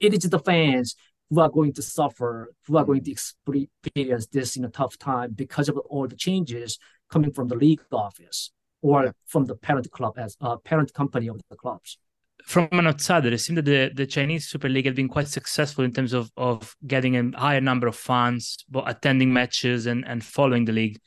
it 0.00 0.14
is 0.14 0.28
the 0.28 0.38
fans 0.38 0.96
who 1.30 1.40
are 1.40 1.48
going 1.48 1.72
to 1.72 1.82
suffer, 1.82 2.52
who 2.66 2.76
are 2.76 2.84
going 2.84 3.02
to 3.04 3.10
experience 3.10 4.26
this 4.28 4.56
in 4.56 4.64
a 4.64 4.68
tough 4.68 4.98
time 4.98 5.32
because 5.32 5.68
of 5.68 5.76
all 5.78 6.06
the 6.06 6.16
changes 6.16 6.78
coming 7.10 7.32
from 7.32 7.48
the 7.48 7.56
league 7.56 7.80
office 7.92 8.52
or 8.82 9.14
from 9.26 9.44
the 9.46 9.54
parent 9.54 9.90
club 9.90 10.14
as 10.18 10.36
a 10.40 10.46
uh, 10.46 10.56
parent 10.56 10.92
company 10.94 11.28
of 11.28 11.40
the 11.50 11.56
clubs. 11.56 11.98
From 12.44 12.68
an 12.72 12.86
outsider, 12.86 13.32
it 13.32 13.38
seems 13.38 13.56
that 13.56 13.64
the, 13.64 13.90
the 13.92 14.06
Chinese 14.06 14.46
Super 14.46 14.68
League 14.68 14.86
has 14.86 14.94
been 14.94 15.08
quite 15.08 15.26
successful 15.26 15.84
in 15.84 15.92
terms 15.92 16.12
of, 16.12 16.30
of 16.36 16.76
getting 16.86 17.16
a 17.16 17.38
higher 17.38 17.60
number 17.60 17.88
of 17.88 17.96
fans, 17.96 18.58
but 18.68 18.88
attending 18.88 19.32
matches 19.32 19.86
and, 19.86 20.06
and 20.06 20.24
following 20.24 20.64
the 20.64 20.72
league. 20.72 21.00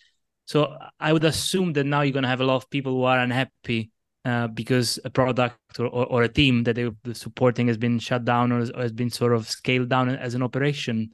So 0.45 0.75
I 0.99 1.13
would 1.13 1.23
assume 1.23 1.73
that 1.73 1.85
now 1.85 2.01
you're 2.01 2.11
going 2.11 2.23
to 2.23 2.29
have 2.29 2.41
a 2.41 2.45
lot 2.45 2.57
of 2.57 2.69
people 2.69 2.93
who 2.93 3.03
are 3.03 3.19
unhappy 3.19 3.91
uh, 4.25 4.47
because 4.47 4.99
a 5.05 5.09
product 5.09 5.57
or, 5.79 5.85
or, 5.85 6.05
or, 6.07 6.23
a 6.23 6.27
team 6.27 6.63
that 6.63 6.75
they're 6.75 6.91
supporting 7.13 7.67
has 7.67 7.77
been 7.77 7.99
shut 7.99 8.25
down 8.25 8.51
or 8.51 8.59
has, 8.59 8.69
or 8.71 8.81
has 8.81 8.91
been 8.91 9.09
sort 9.09 9.33
of 9.33 9.47
scaled 9.47 9.89
down 9.89 10.09
as 10.09 10.35
an 10.35 10.43
operation. 10.43 11.11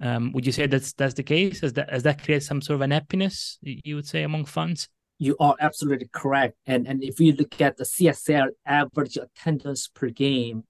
Um, 0.00 0.32
would 0.32 0.46
you 0.46 0.52
say 0.52 0.66
that's 0.66 0.92
that's 0.94 1.14
the 1.14 1.22
case? 1.22 1.60
Has 1.60 1.74
that 1.74 1.90
has 1.90 2.02
that 2.04 2.22
created 2.22 2.44
some 2.44 2.60
sort 2.60 2.76
of 2.76 2.80
unhappiness? 2.80 3.58
You 3.62 3.96
would 3.96 4.06
say 4.06 4.22
among 4.22 4.46
fans? 4.46 4.88
You 5.18 5.36
are 5.38 5.54
absolutely 5.60 6.08
correct. 6.12 6.56
And 6.66 6.88
and 6.88 7.04
if 7.04 7.20
you 7.20 7.32
look 7.32 7.60
at 7.60 7.76
the 7.76 7.84
CSL 7.84 8.48
average 8.66 9.16
attendance 9.16 9.88
per 9.88 10.08
game, 10.08 10.64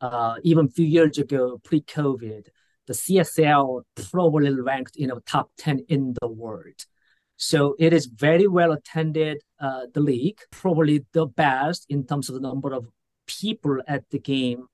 uh, 0.00 0.34
even 0.44 0.66
a 0.66 0.70
few 0.70 0.86
years 0.86 1.18
ago, 1.18 1.58
pre-COVID, 1.64 2.48
the 2.86 2.92
CSL 2.92 3.82
probably 4.10 4.54
ranked 4.60 4.96
in 4.96 5.02
you 5.02 5.08
know, 5.08 5.20
top 5.26 5.50
ten 5.56 5.80
in 5.88 6.14
the 6.20 6.28
world. 6.28 6.84
So 7.36 7.76
it 7.78 7.92
is 7.92 8.06
very 8.06 8.46
well 8.46 8.72
attended, 8.72 9.42
uh, 9.60 9.86
the 9.92 10.00
league, 10.00 10.38
probably 10.50 11.04
the 11.12 11.26
best 11.26 11.86
in 11.88 12.06
terms 12.06 12.28
of 12.28 12.34
the 12.34 12.40
number 12.40 12.72
of 12.72 12.86
people 13.26 13.80
at 13.86 14.08
the 14.10 14.18
game 14.18 14.66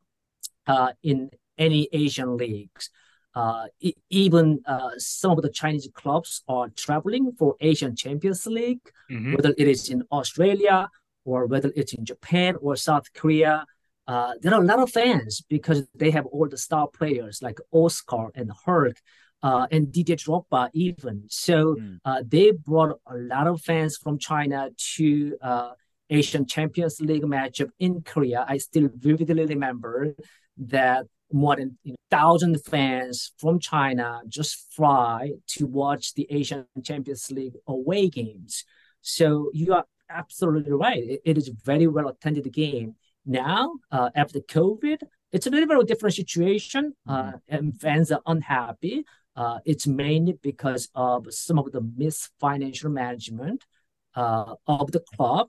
uh, 0.66 0.92
in 1.02 1.31
any 1.59 1.88
Asian 1.92 2.37
leagues. 2.37 2.90
Uh, 3.35 3.64
it, 3.81 3.95
even 4.11 4.61
uh, 4.66 4.90
some 4.99 5.33
of 5.33 5.42
the 5.42 5.50
Chinese 5.50 5.88
clubs 5.95 6.42
are 6.49 6.69
traveling 6.76 7.33
for 7.38 7.57
Asian 7.61 7.97
Champions 7.97 8.47
League, 8.47 8.90
mm-hmm. 9.11 9.35
whether 9.35 9.54
it 9.57 9.69
is 9.69 9.88
in 9.88 10.04
Australia 10.12 10.88
or 11.25 11.47
whether 11.47 11.73
it's 11.75 11.95
in 11.95 12.04
Japan 12.04 12.57
or 12.61 12.76
South 12.76 13.12
Korea. 13.14 13.64
Uh, 14.07 14.33
there 14.42 14.52
are 14.52 14.62
a 14.62 14.66
lot 14.66 14.81
of 14.81 14.90
fans 14.90 15.42
because 15.49 15.87
they 15.95 16.11
have 16.11 16.26
all 16.26 16.49
the 16.49 16.59
star 16.59 16.88
players 16.88 17.40
like 17.40 17.59
Oscar 17.71 18.31
and 18.35 18.50
Hulk 18.64 18.97
uh, 19.43 19.67
and 19.71 19.93
Didier 19.93 20.17
Drogba 20.17 20.71
even. 20.73 21.25
So 21.29 21.75
mm. 21.75 21.99
uh, 22.05 22.23
they 22.27 22.53
brought 22.53 22.99
a 23.07 23.17
lot 23.17 23.47
of 23.47 23.61
fans 23.61 23.97
from 23.97 24.19
China 24.19 24.71
to 24.97 25.37
uh, 25.43 25.71
Asian 26.11 26.47
Champions 26.47 27.01
League 27.01 27.23
matchup 27.23 27.71
in 27.79 28.03
Korea. 28.03 28.45
I 28.49 28.59
still 28.59 28.89
vividly 28.95 29.47
remember 29.47 30.15
that 30.59 31.07
more 31.33 31.57
than 31.57 31.79
you 31.83 31.93
know, 31.93 31.97
thousand 32.11 32.63
fans 32.65 33.33
from 33.39 33.59
China 33.59 34.21
just 34.29 34.73
fly 34.75 35.33
to 35.49 35.67
watch 35.67 36.15
the 36.15 36.27
Asian 36.31 36.67
Champions 36.85 37.31
League 37.31 37.57
away 37.67 38.09
games. 38.09 38.65
So 39.01 39.51
you 39.55 39.73
are 39.73 39.85
absolutely 40.11 40.73
right. 40.73 41.03
it, 41.03 41.21
it 41.25 41.39
is 41.39 41.49
very 41.65 41.87
well 41.87 42.09
attended 42.09 42.53
game. 42.53 42.95
Now, 43.25 43.75
uh, 43.91 44.11
after 44.15 44.41
COVID, 44.41 44.99
it's 45.33 45.47
a 45.47 45.51
little 45.51 45.67
bit 45.67 45.77
of 45.79 45.85
a 45.85 45.87
different 45.87 46.15
situation, 46.15 46.93
uh, 47.09 47.23
mm. 47.23 47.41
and 47.49 47.81
fans 47.81 48.13
are 48.13 48.21
unhappy. 48.27 49.05
Uh, 49.35 49.59
it's 49.65 49.87
mainly 49.87 50.35
because 50.43 50.89
of 50.95 51.27
some 51.31 51.59
of 51.59 51.73
the 51.73 51.81
misfinancial 51.81 52.91
management 52.93 53.65
uh, 54.15 54.55
of 54.67 54.93
the 54.93 55.01
club. 55.17 55.49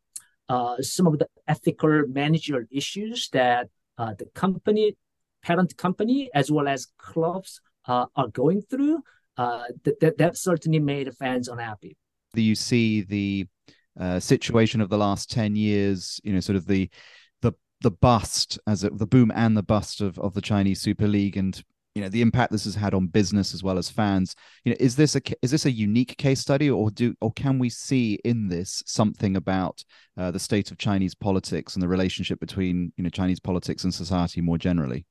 uh, 0.49 0.81
some 0.81 1.07
of 1.07 1.17
the 1.19 1.27
ethical 1.47 2.03
managerial 2.07 2.67
issues 2.69 3.29
that 3.29 3.69
uh, 3.97 4.13
the 4.17 4.25
company, 4.35 4.95
parent 5.41 5.75
company, 5.77 6.29
as 6.33 6.51
well 6.51 6.67
as 6.67 6.87
clubs 6.97 7.61
uh, 7.87 8.05
are 8.15 8.27
going 8.27 8.61
through. 8.61 9.01
Uh, 9.35 9.63
that, 9.83 10.17
that 10.17 10.37
certainly 10.37 10.79
made 10.79 11.11
fans 11.15 11.47
unhappy. 11.47 11.97
Do 12.35 12.41
you 12.41 12.55
see 12.55 13.01
the 13.01 13.47
situation 14.19 14.81
of 14.81 14.89
the 14.89 14.97
last 14.97 15.31
10 15.31 15.55
years, 15.55 16.19
you 16.23 16.33
know, 16.33 16.39
sort 16.39 16.55
of 16.55 16.67
the 16.67 16.89
the 17.41 17.53
the 17.81 17.91
bust 17.91 18.59
as 18.67 18.83
it, 18.83 18.97
the 18.97 19.07
boom 19.07 19.31
and 19.33 19.57
the 19.57 19.63
bust 19.63 20.01
of, 20.01 20.19
of 20.19 20.33
the 20.33 20.41
Chinese 20.41 20.81
Super 20.81 21.07
League 21.07 21.37
and 21.37 21.63
you 21.95 22.01
know 22.01 22.09
the 22.09 22.21
impact 22.21 22.51
this 22.51 22.65
has 22.65 22.75
had 22.75 22.93
on 22.93 23.07
business 23.07 23.53
as 23.53 23.63
well 23.63 23.77
as 23.77 23.89
fans. 23.89 24.35
You 24.63 24.71
know 24.71 24.77
is 24.79 24.95
this 24.95 25.15
a 25.15 25.21
is 25.41 25.51
this 25.51 25.65
a 25.65 25.71
unique 25.71 26.17
case 26.17 26.39
study 26.39 26.69
or 26.69 26.89
do 26.89 27.15
or 27.21 27.31
can 27.33 27.59
we 27.59 27.69
see 27.69 28.19
in 28.25 28.47
this 28.47 28.81
something 28.85 29.35
about 29.35 29.83
uh, 30.17 30.31
the 30.31 30.39
state 30.39 30.71
of 30.71 30.77
chinese 30.77 31.15
politics 31.15 31.75
and 31.75 31.83
the 31.83 31.87
relationship 31.87 32.39
between 32.39 32.91
you 32.97 33.03
know 33.03 33.09
chinese 33.09 33.39
politics 33.39 33.83
and 33.83 33.93
society 33.93 34.41
more 34.41 34.57
generally? 34.57 35.05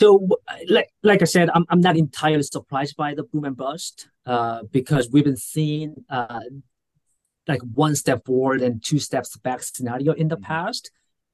So 0.00 0.28
like 0.68 0.90
like 1.02 1.22
i 1.22 1.24
said 1.24 1.50
i'm, 1.54 1.64
I'm 1.70 1.80
not 1.80 1.96
entirely 1.96 2.42
surprised 2.42 2.96
by 2.96 3.14
the 3.14 3.24
boom 3.24 3.44
and 3.44 3.56
bust 3.56 4.08
uh, 4.26 4.62
because 4.70 5.08
we've 5.10 5.24
been 5.24 5.36
seeing 5.36 6.04
uh, 6.10 6.40
like 7.48 7.62
one 7.74 7.96
step 7.96 8.24
forward 8.26 8.60
and 8.60 8.84
two 8.84 8.98
steps 8.98 9.36
back 9.38 9.62
scenario 9.62 10.12
in 10.12 10.28
the 10.28 10.36
mm-hmm. 10.36 10.44
past 10.44 10.90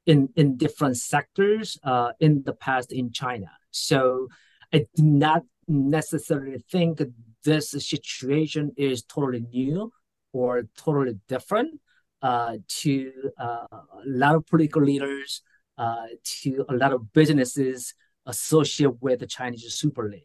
in 0.07 0.29
in 0.37 0.57
different 0.57 0.97
sectors 0.97 1.79
uh, 1.83 2.13
in 2.21 2.43
the 2.45 2.53
past 2.55 2.93
in 2.93 3.11
china. 3.11 3.51
So 3.71 4.29
I 4.75 4.87
do 4.97 5.05
not 5.05 5.43
necessarily 5.69 6.59
think 6.69 7.01
this 7.45 7.71
situation 7.71 8.73
is 8.77 9.05
totally 9.05 9.43
new 9.53 9.93
or 10.33 10.65
totally 10.77 11.17
different 11.29 11.81
uh, 12.23 12.57
to 12.81 13.13
uh, 13.39 13.67
a 13.71 14.05
lot 14.05 14.35
of 14.35 14.45
political 14.47 14.83
leaders, 14.83 15.43
uh, 15.79 16.07
to 16.25 16.65
a 16.69 16.75
lot 16.75 16.93
of 16.93 17.13
businesses 17.13 17.95
associated 18.27 18.97
with 19.01 19.21
the 19.21 19.29
Chinese 19.29 19.73
Super 19.75 20.09
League. 20.09 20.23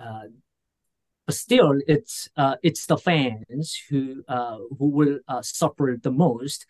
Uh, 0.00 0.26
but 1.24 1.36
still, 1.36 1.74
it's 1.86 2.28
uh, 2.36 2.56
it's 2.64 2.86
the 2.86 2.96
fans 2.96 3.80
who 3.88 4.24
uh, 4.26 4.58
who 4.76 4.88
will 4.88 5.18
suffer 5.42 5.96
the 6.02 6.10
most 6.10 6.66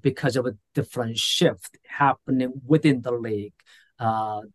because 0.00 0.36
of 0.36 0.46
a 0.46 0.56
different 0.74 1.18
shift 1.18 1.76
happening 1.86 2.52
within 2.64 3.02
the 3.02 3.12
league. 3.12 3.52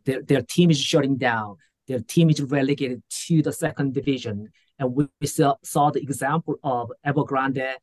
their 0.05 0.23
their 0.23 0.41
team 0.41 0.71
is 0.71 0.79
shutting 0.79 1.17
down 1.17 1.57
their 1.87 1.99
team 1.99 2.29
is 2.29 2.41
relegated 2.41 3.03
to 3.27 3.41
the 3.41 3.53
second 3.53 3.93
division. 3.93 4.49
And 4.79 4.95
we 4.95 5.27
saw, 5.27 5.55
saw 5.63 5.91
the 5.91 6.01
example 6.01 6.55
of 6.63 6.91
Evergrande 7.05 7.73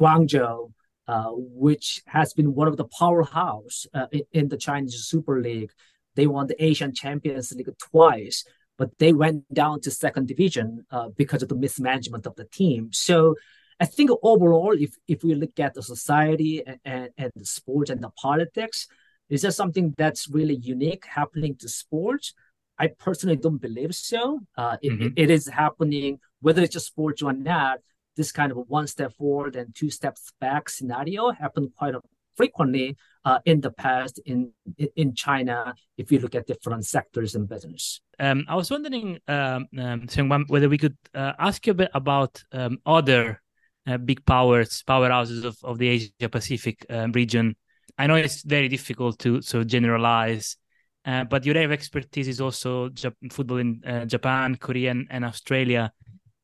Guangzhou, 0.00 0.72
uh, 1.06 1.30
which 1.34 2.02
has 2.06 2.32
been 2.34 2.54
one 2.54 2.68
of 2.68 2.76
the 2.76 2.84
powerhouse 2.84 3.86
uh, 3.94 4.06
in, 4.12 4.22
in, 4.32 4.48
the 4.48 4.56
Chinese 4.56 4.94
Super 5.06 5.40
League. 5.40 5.70
They 6.14 6.26
won 6.26 6.46
the 6.46 6.62
Asian 6.62 6.94
Champions 6.94 7.52
League 7.52 7.70
twice, 7.78 8.44
but 8.76 8.98
they 8.98 9.12
went 9.12 9.52
down 9.52 9.80
to 9.82 9.90
second 9.90 10.28
division 10.28 10.84
uh, 10.90 11.08
because 11.16 11.42
of 11.42 11.48
the 11.48 11.56
mismanagement 11.56 12.26
of 12.26 12.36
the 12.36 12.44
team. 12.44 12.90
So 12.92 13.36
I 13.80 13.86
think 13.86 14.10
overall, 14.22 14.76
if, 14.78 14.94
if 15.06 15.22
we 15.22 15.34
look 15.34 15.58
at 15.60 15.74
the 15.74 15.82
society 15.82 16.62
and, 16.66 16.78
and, 16.84 17.08
and 17.16 17.32
the 17.36 17.46
sports 17.46 17.90
and 17.90 18.02
the 18.02 18.10
politics, 18.10 18.86
is 19.28 19.42
there 19.42 19.50
something 19.50 19.94
that's 19.96 20.28
really 20.28 20.56
unique 20.56 21.04
happening 21.06 21.56
to 21.56 21.68
sports? 21.68 22.34
I 22.78 22.88
personally 22.88 23.36
don't 23.36 23.60
believe 23.60 23.94
so. 23.94 24.40
Uh, 24.56 24.76
it, 24.82 24.92
mm-hmm. 24.92 25.08
it 25.16 25.30
is 25.30 25.48
happening, 25.48 26.20
whether 26.40 26.62
it's 26.62 26.72
just 26.72 26.86
sports 26.86 27.22
or 27.22 27.32
not. 27.32 27.78
This 28.16 28.32
kind 28.32 28.50
of 28.50 28.58
one 28.68 28.88
step 28.88 29.12
forward 29.14 29.54
and 29.54 29.72
two 29.74 29.90
steps 29.90 30.32
back 30.40 30.68
scenario 30.68 31.30
happened 31.30 31.70
quite 31.78 31.94
frequently 32.36 32.96
uh, 33.24 33.38
in 33.44 33.60
the 33.60 33.70
past 33.70 34.20
in 34.26 34.52
in 34.96 35.14
China. 35.14 35.74
If 35.96 36.10
you 36.10 36.18
look 36.18 36.34
at 36.34 36.46
different 36.46 36.84
sectors 36.86 37.34
and 37.36 37.48
business, 37.48 38.00
um, 38.18 38.44
I 38.48 38.56
was 38.56 38.70
wondering, 38.70 39.18
um, 39.28 39.66
um, 39.78 40.44
whether 40.48 40.68
we 40.68 40.78
could 40.78 40.96
uh, 41.14 41.32
ask 41.38 41.66
you 41.66 41.72
a 41.72 41.74
bit 41.74 41.90
about 41.94 42.42
um, 42.52 42.78
other 42.84 43.40
uh, 43.86 43.98
big 43.98 44.24
powers, 44.24 44.82
powerhouses 44.86 45.44
of, 45.44 45.56
of 45.62 45.78
the 45.78 45.88
Asia 45.88 46.28
Pacific 46.28 46.84
um, 46.90 47.12
region. 47.12 47.56
I 47.96 48.06
know 48.06 48.14
it's 48.14 48.42
very 48.42 48.68
difficult 48.68 49.18
to 49.20 49.42
so 49.42 49.64
generalize 49.64 50.56
uh, 51.04 51.24
but 51.24 51.44
your 51.44 51.56
area 51.56 51.68
of 51.68 51.72
expertise 51.72 52.28
is 52.28 52.40
also 52.40 52.90
football 53.30 53.58
in 53.58 53.82
uh, 53.86 54.04
Japan, 54.04 54.56
Korea, 54.56 54.90
and, 54.90 55.24
Australia. 55.24 55.92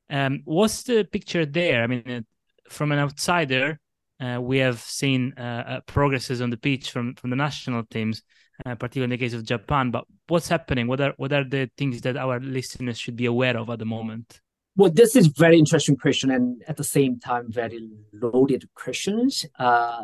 Um, 0.09 0.41
what's 0.45 0.83
the 0.85 1.05
picture 1.05 1.45
there? 1.45 1.83
I 1.83 1.87
mean, 1.87 2.03
uh, 2.09 2.21
from 2.69 2.93
an 2.93 2.99
outsider, 2.99 3.79
uh, 4.21 4.39
we 4.41 4.59
have 4.59 4.81
seen 4.81 5.33
uh, 5.35 5.81
progresses 5.87 6.41
on 6.41 6.51
the 6.51 6.57
pitch 6.57 6.91
from 6.91 7.15
from 7.15 7.31
the 7.31 7.37
national 7.37 7.85
teams, 7.85 8.23
particularly 8.65 9.05
in 9.05 9.19
the 9.19 9.19
case 9.19 9.35
of 9.35 9.45
Japan. 9.45 9.91
But 9.91 10.05
what's 10.29 10.49
happening? 10.49 10.87
What 10.87 11.01
are 11.01 11.15
what 11.17 11.33
are 11.33 11.45
the 11.45 11.71
things 11.77 12.01
that 12.03 12.17
our 12.17 12.41
listeners 12.41 12.99
should 12.99 13.17
be 13.17 13.27
aware 13.27 13.59
of 13.59 13.69
at 13.71 13.81
the 13.81 13.85
moment? 13.85 14.41
Well, 14.77 14.91
this 14.91 15.15
is 15.15 15.29
very 15.29 15.59
interesting 15.59 15.97
question, 15.97 16.31
and 16.31 16.63
at 16.67 16.77
the 16.77 16.85
same 16.85 17.21
time, 17.21 17.47
very 17.49 17.89
loaded 18.13 18.69
questions, 18.75 19.45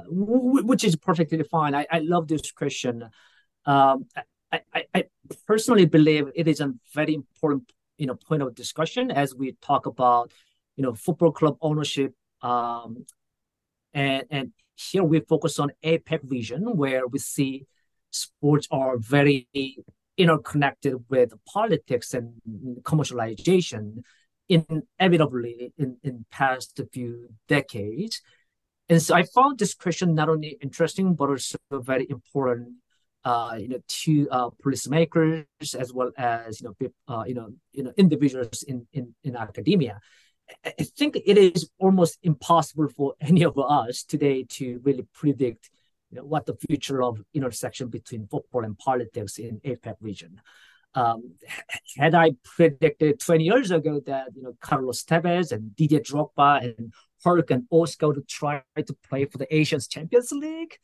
which 0.09 0.85
is 0.85 0.97
perfectly 0.97 1.43
fine. 1.45 1.75
I, 1.75 1.87
I 1.91 2.01
love 2.01 2.29
this 2.29 2.53
question. 2.53 3.09
Um, 3.67 4.07
I, 4.53 4.85
I, 4.95 5.05
personally 5.47 5.87
believe 5.87 6.29
it 6.35 6.49
is 6.49 6.61
a 6.61 6.73
very 6.95 7.15
important 7.15 7.73
you 7.99 8.07
know 8.07 8.15
point 8.15 8.43
of 8.43 8.55
discussion 8.55 9.11
as 9.11 9.35
we 9.35 9.53
talk 9.63 9.87
about 9.87 10.33
you 10.77 10.83
know 10.83 10.95
football 10.95 11.33
club 11.33 11.57
ownership 11.61 12.15
um, 12.43 13.07
and 13.95 14.25
and 14.31 14.53
here 14.75 15.05
we 15.05 15.21
focus 15.21 15.59
on 15.59 15.71
APEC 15.85 16.21
region 16.25 16.77
where 16.77 17.07
we 17.07 17.19
see 17.19 17.67
sports 18.11 18.67
are 18.71 18.97
very 18.97 19.47
interconnected 20.17 20.97
with 21.09 21.33
politics 21.47 22.15
and 22.15 22.33
commercialization 22.83 24.03
inevitably 24.49 25.73
in, 25.79 25.97
in 26.03 26.25
past 26.31 26.81
few 26.93 27.29
decades. 27.49 28.21
And 28.89 29.01
so 29.01 29.15
I 29.15 29.23
found 29.23 29.59
this 29.59 29.75
question 29.75 30.15
not 30.15 30.29
only 30.29 30.59
interesting, 30.61 31.15
but 31.15 31.31
also 31.31 31.59
very 31.71 32.07
important 32.11 32.75
uh, 33.25 33.57
you 33.59 33.69
know, 33.69 33.81
to 33.87 34.29
uh, 34.31 34.51
policymakers 34.65 35.45
as 35.79 35.93
well 35.93 36.11
as 36.17 36.61
you 36.61 36.69
know, 36.69 36.89
uh, 37.09 37.25
you 37.27 37.35
know, 37.35 37.51
you 37.73 37.83
know, 37.83 37.93
individuals 37.97 38.63
in, 38.63 38.87
in 38.93 39.15
in 39.25 39.37
academia. 39.37 40.01
I 40.65 40.83
think 40.83 41.17
it 41.17 41.39
is 41.39 41.71
almost 41.79 42.19
impossible 42.23 42.89
for 42.89 43.15
any 43.21 43.45
of 43.45 43.59
us 43.59 44.03
today 44.03 44.45
to 44.51 44.81
really 44.83 45.07
predict, 45.15 45.71
you 46.11 46.17
know, 46.17 46.25
what 46.25 46.47
the 46.47 46.57
future 46.69 47.03
of 47.03 47.23
intersection 47.35 47.89
between 47.89 48.27
football 48.27 48.65
and 48.65 48.77
politics 48.79 49.39
in 49.39 49.61
APEC 49.65 49.97
region. 50.01 50.41
Um, 50.95 51.35
had 51.97 52.17
I 52.17 52.33
predicted 52.43 53.21
20 53.21 53.45
years 53.45 53.71
ago 53.71 54.01
that 54.07 54.29
you 54.35 54.43
know 54.43 54.57
Carlos 54.61 55.05
Tevez 55.05 55.53
and 55.53 55.77
Didier 55.77 56.01
Drogba 56.01 56.65
and 56.65 56.93
Hulk 57.25 57.51
and 57.53 57.67
Oscar 57.71 58.09
would 58.09 58.27
try 58.27 58.63
to 58.77 58.97
play 59.09 59.25
for 59.27 59.39
the 59.39 59.55
Asian 59.55 59.79
Champions 59.79 60.33
League, 60.33 60.79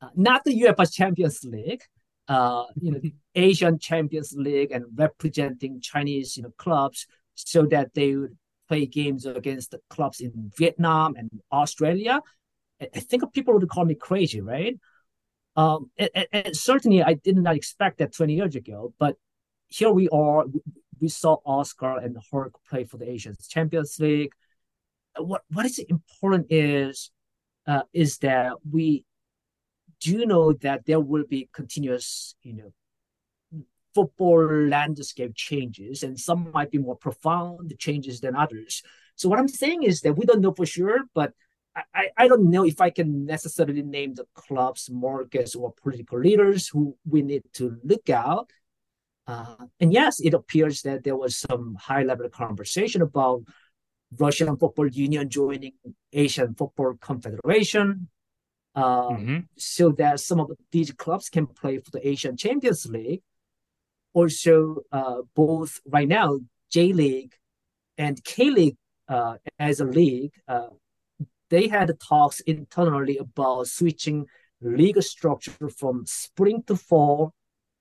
uh, 0.00 0.08
not 0.14 0.44
the 0.44 0.62
UEFA 0.62 0.92
Champions 0.92 1.44
League, 1.44 1.82
uh, 2.28 2.64
you 2.80 2.92
know, 2.92 2.98
the 2.98 3.14
Asian 3.34 3.78
Champions 3.78 4.32
League 4.36 4.70
and 4.70 4.84
representing 4.94 5.80
Chinese, 5.80 6.36
you 6.36 6.42
know, 6.42 6.52
clubs 6.58 7.06
so 7.34 7.66
that 7.66 7.94
they 7.94 8.14
would 8.16 8.36
play 8.68 8.86
games 8.86 9.24
against 9.24 9.70
the 9.70 9.80
clubs 9.88 10.20
in 10.20 10.52
Vietnam 10.56 11.14
and 11.16 11.30
Australia. 11.50 12.20
I 12.80 13.00
think 13.00 13.32
people 13.32 13.54
would 13.54 13.68
call 13.68 13.84
me 13.84 13.94
crazy, 13.94 14.40
right? 14.40 14.78
Um, 15.56 15.90
and, 15.98 16.26
and, 16.32 16.56
certainly 16.56 17.02
I 17.02 17.14
did 17.14 17.36
not 17.36 17.56
expect 17.56 17.98
that 17.98 18.12
20 18.12 18.34
years 18.34 18.54
ago, 18.54 18.94
but 18.98 19.16
here 19.66 19.90
we 19.90 20.08
are. 20.10 20.44
We 21.00 21.08
saw 21.08 21.38
Oscar 21.44 21.98
and 21.98 22.16
Hulk 22.30 22.60
play 22.68 22.84
for 22.84 22.96
the 22.98 23.10
Asian 23.10 23.34
Champions 23.48 23.98
League. 23.98 24.30
What 25.16 25.42
what 25.50 25.66
is 25.66 25.80
important 25.80 26.46
is 26.50 27.10
uh, 27.66 27.82
is 27.92 28.18
that 28.18 28.52
we 28.70 29.04
do 30.00 30.12
you 30.12 30.26
know 30.26 30.52
that 30.52 30.86
there 30.86 31.00
will 31.00 31.24
be 31.28 31.48
continuous, 31.52 32.34
you 32.42 32.54
know, 32.54 32.72
football 33.94 34.46
landscape 34.68 35.32
changes, 35.34 36.02
and 36.02 36.18
some 36.18 36.50
might 36.52 36.70
be 36.70 36.78
more 36.78 36.96
profound 36.96 37.74
changes 37.78 38.20
than 38.20 38.36
others. 38.36 38.82
So 39.16 39.28
what 39.28 39.38
I'm 39.38 39.48
saying 39.48 39.82
is 39.82 40.02
that 40.02 40.14
we 40.14 40.24
don't 40.24 40.40
know 40.40 40.54
for 40.54 40.66
sure, 40.66 41.00
but 41.14 41.32
I, 41.94 42.08
I 42.16 42.28
don't 42.28 42.50
know 42.50 42.64
if 42.64 42.80
I 42.80 42.90
can 42.90 43.24
necessarily 43.24 43.82
name 43.82 44.14
the 44.14 44.26
clubs, 44.34 44.88
markets, 44.90 45.54
or 45.54 45.72
political 45.82 46.20
leaders 46.20 46.68
who 46.68 46.96
we 47.04 47.22
need 47.22 47.42
to 47.54 47.78
look 47.82 48.08
out. 48.10 48.50
Uh, 49.26 49.66
and 49.80 49.92
yes, 49.92 50.20
it 50.20 50.34
appears 50.34 50.82
that 50.82 51.04
there 51.04 51.16
was 51.16 51.36
some 51.36 51.76
high 51.80 52.02
level 52.02 52.28
conversation 52.28 53.02
about 53.02 53.42
Russian 54.18 54.56
Football 54.56 54.88
Union 54.88 55.28
joining 55.28 55.72
Asian 56.12 56.54
Football 56.54 56.94
Confederation 57.00 58.08
uh, 58.78 59.08
mm-hmm. 59.08 59.38
so 59.56 59.90
that 59.90 60.20
some 60.20 60.38
of 60.38 60.50
these 60.70 60.92
clubs 60.92 61.28
can 61.28 61.46
play 61.46 61.78
for 61.78 61.90
the 61.90 62.06
Asian 62.06 62.36
Champions 62.36 62.86
League. 62.86 63.22
Also, 64.12 64.82
uh, 64.92 65.22
both 65.34 65.80
right 65.86 66.06
now, 66.06 66.38
J 66.70 66.92
League 66.92 67.34
and 67.96 68.22
K 68.22 68.50
League 68.50 68.76
uh, 69.08 69.34
as 69.58 69.80
a 69.80 69.84
league, 69.84 70.32
uh, 70.46 70.68
they 71.50 71.66
had 71.66 71.90
talks 71.98 72.40
internally 72.40 73.16
about 73.18 73.66
switching 73.66 74.26
league 74.60 75.02
structure 75.02 75.68
from 75.68 76.04
spring 76.06 76.62
to 76.66 76.76
fall 76.76 77.32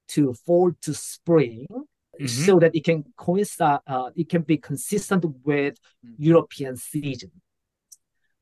to 0.07 0.33
fall 0.33 0.71
to 0.81 0.93
spring 0.93 1.67
mm-hmm. 1.69 2.25
so 2.25 2.60
that 2.60 2.75
it 2.75 2.83
can 2.86 3.03
coincide, 3.17 3.79
uh, 3.86 4.10
it 4.15 4.29
can 4.29 4.41
be 4.41 4.57
consistent 4.57 5.25
with 5.43 5.75
mm-hmm. 5.75 6.23
European 6.23 6.75
season. 6.75 7.31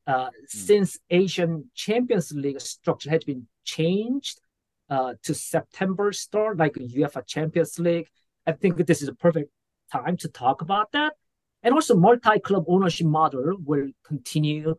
Uh, 0.08 0.26
mm-hmm. 0.26 0.30
Since 0.48 1.00
Asian 1.10 1.70
Champions 1.74 2.32
League 2.32 2.62
structure 2.62 3.10
has 3.10 3.24
been 3.24 3.48
changed 3.64 4.40
uh, 4.90 5.14
to 5.24 5.34
September 5.34 6.12
start, 6.12 6.58
like 6.58 6.74
UEFA 6.74 7.26
Champions 7.26 7.80
League, 7.80 8.08
I 8.46 8.52
think 8.52 8.86
this 8.86 9.02
is 9.02 9.08
a 9.08 9.16
perfect 9.16 9.52
time 9.92 10.18
to 10.18 10.28
talk 10.28 10.62
about 10.62 10.92
that. 10.92 11.14
And 11.64 11.74
also, 11.74 11.96
multi-club 11.96 12.66
ownership 12.68 13.08
model 13.08 13.56
will 13.66 13.90
continue 14.04 14.76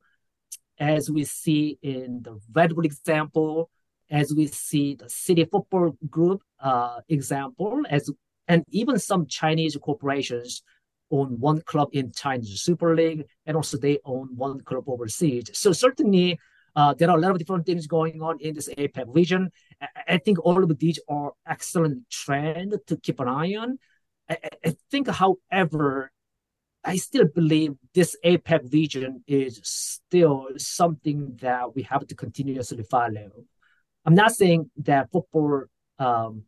as 0.79 1.11
we 1.11 1.25
see 1.25 1.79
in 1.83 2.21
the 2.23 2.39
Red 2.53 2.75
Bull 2.75 2.85
example, 2.85 3.71
as 4.11 4.33
we 4.33 4.47
see 4.47 4.95
the 4.95 5.09
City 5.09 5.45
Football 5.45 5.97
Group 6.09 6.43
uh, 6.61 7.01
example, 7.09 7.83
as 7.91 8.11
and 8.47 8.63
even 8.71 8.99
some 8.99 9.27
Chinese 9.27 9.77
corporations 9.83 10.63
own 11.11 11.39
one 11.41 11.61
club 11.63 11.89
in 11.93 12.13
Chinese 12.13 12.63
Super 12.63 12.95
League, 12.95 13.25
and 13.47 13.57
also 13.57 13.77
they 13.77 13.99
own 14.05 14.29
one 14.37 14.61
club 14.61 14.85
overseas. 14.89 15.51
So 15.53 15.73
certainly, 15.73 16.39
uh, 16.75 16.93
there 16.95 17.11
are 17.11 17.17
a 17.17 17.21
lot 17.21 17.31
of 17.31 17.39
different 17.39 17.65
things 17.65 17.87
going 17.87 18.21
on 18.21 18.39
in 18.41 18.55
this 18.55 18.69
APEC 18.77 19.07
region. 19.09 19.51
I, 20.07 20.19
think 20.19 20.39
all 20.45 20.63
of 20.63 20.79
these 20.79 21.01
are 21.09 21.33
excellent 21.47 22.09
trend 22.11 22.77
to 22.87 22.97
keep 22.99 23.19
an 23.21 23.29
eye 23.29 23.57
on. 23.57 23.79
I, 24.29 24.37
I 24.65 24.77
think, 24.91 25.09
however, 25.09 26.13
I 26.85 26.97
still 26.97 27.27
believe 27.27 27.75
this 27.95 28.15
APEC 28.25 28.73
region 28.73 29.25
is 29.27 29.61
still 29.65 30.49
something 30.59 31.37
that 31.41 31.75
we 31.75 31.83
have 31.83 32.07
to 32.07 32.15
continuously 32.15 32.85
follow. 32.85 33.31
I'm 34.05 34.15
not 34.15 34.33
saying 34.33 34.71
that 34.85 35.11
football 35.11 35.65
um, 35.99 36.45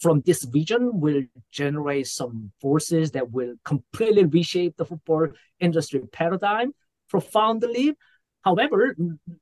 from 0.00 0.22
this 0.24 0.46
region 0.52 1.00
will 1.00 1.22
generate 1.50 2.06
some 2.06 2.52
forces 2.60 3.10
that 3.12 3.30
will 3.30 3.54
completely 3.64 4.24
reshape 4.24 4.76
the 4.76 4.84
football 4.84 5.28
industry 5.60 6.00
paradigm 6.12 6.72
profoundly. 7.08 7.94
However, 8.42 8.96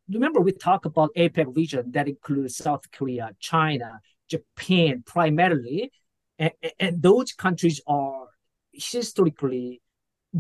remember 0.09 0.41
we 0.41 0.53
talk 0.53 0.85
about 0.85 1.11
APEC 1.17 1.57
region 1.57 1.91
that 1.93 2.09
includes 2.09 2.57
South 2.57 2.91
Korea, 2.93 3.31
China, 3.41 4.01
Japan 4.29 5.03
primarily, 5.05 5.91
and, 6.39 6.53
and 6.79 7.03
those 7.03 7.33
countries 7.33 7.81
are 7.87 8.27
historically, 8.73 9.83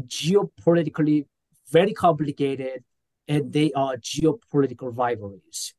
geopolitically 0.07 1.27
very 1.71 1.93
complicated, 1.93 2.85
and 3.29 3.53
they 3.53 3.73
are 3.73 3.97
geopolitical 3.97 4.97
rivalries. 4.97 5.75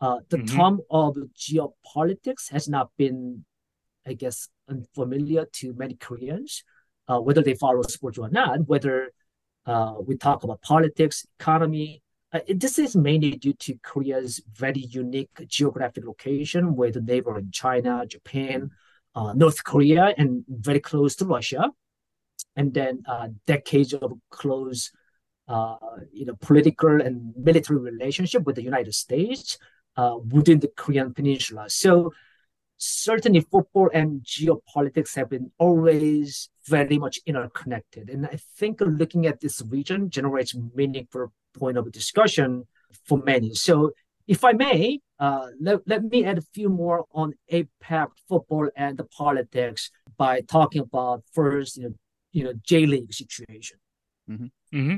Uh, 0.00 0.18
the 0.28 0.36
mm-hmm. 0.36 0.56
term 0.56 0.80
of 0.90 1.16
geopolitics 1.36 2.50
has 2.50 2.68
not 2.68 2.90
been 2.96 3.44
I 4.06 4.14
guess, 4.14 4.48
unfamiliar 4.68 5.46
to 5.54 5.74
many 5.74 5.94
Koreans, 5.94 6.64
uh, 7.08 7.20
whether 7.20 7.42
they 7.42 7.54
follow 7.54 7.82
sports 7.82 8.18
or 8.18 8.28
not, 8.28 8.66
whether 8.66 9.12
uh, 9.66 9.94
we 10.06 10.16
talk 10.16 10.44
about 10.44 10.62
politics, 10.62 11.26
economy. 11.38 12.02
Uh, 12.32 12.40
this 12.48 12.78
is 12.78 12.94
mainly 12.96 13.32
due 13.32 13.54
to 13.54 13.74
Korea's 13.82 14.40
very 14.52 14.80
unique 14.80 15.30
geographic 15.46 16.04
location 16.04 16.76
with 16.76 16.94
the 16.94 17.00
neighboring 17.00 17.50
China, 17.52 18.04
Japan, 18.06 18.70
uh, 19.14 19.32
North 19.32 19.64
Korea, 19.64 20.14
and 20.16 20.44
very 20.48 20.80
close 20.80 21.16
to 21.16 21.24
Russia. 21.24 21.70
And 22.56 22.74
then 22.74 23.02
uh, 23.08 23.28
decades 23.46 23.94
of 23.94 24.12
close 24.30 24.90
uh, 25.48 25.76
you 26.12 26.26
know, 26.26 26.34
political 26.40 27.00
and 27.00 27.32
military 27.36 27.78
relationship 27.78 28.44
with 28.44 28.56
the 28.56 28.62
United 28.62 28.94
States 28.94 29.58
within 30.30 30.60
the 30.60 30.68
Korean 30.76 31.12
peninsula. 31.12 31.68
So 31.68 32.12
certainly 32.78 33.40
football 33.40 33.90
and 33.92 34.22
geopolitics 34.22 35.16
have 35.16 35.30
been 35.30 35.50
always 35.58 36.48
very 36.66 36.98
much 36.98 37.18
interconnected. 37.26 38.08
And 38.08 38.26
I 38.26 38.38
think 38.56 38.80
looking 38.80 39.26
at 39.26 39.40
this 39.40 39.60
region 39.68 40.10
generates 40.10 40.56
meaningful 40.74 41.32
point 41.54 41.76
of 41.76 41.90
discussion 41.92 42.66
for 43.04 43.18
many. 43.18 43.54
So 43.54 43.90
if 44.26 44.44
I 44.44 44.52
may, 44.52 45.00
uh, 45.18 45.48
let, 45.60 45.80
let 45.86 46.04
me 46.04 46.24
add 46.24 46.38
a 46.38 46.42
few 46.54 46.68
more 46.68 47.04
on 47.12 47.34
APEC 47.52 48.08
football 48.28 48.68
and 48.76 48.96
the 48.96 49.04
politics 49.04 49.90
by 50.16 50.40
talking 50.42 50.82
about 50.82 51.24
first, 51.32 51.76
you 51.76 51.82
know, 51.84 51.94
you 52.32 52.44
know 52.44 52.52
J 52.62 52.86
League 52.86 53.12
situation. 53.12 53.78
Mm-hmm. 54.30 54.78
Mm-hmm. 54.78 54.96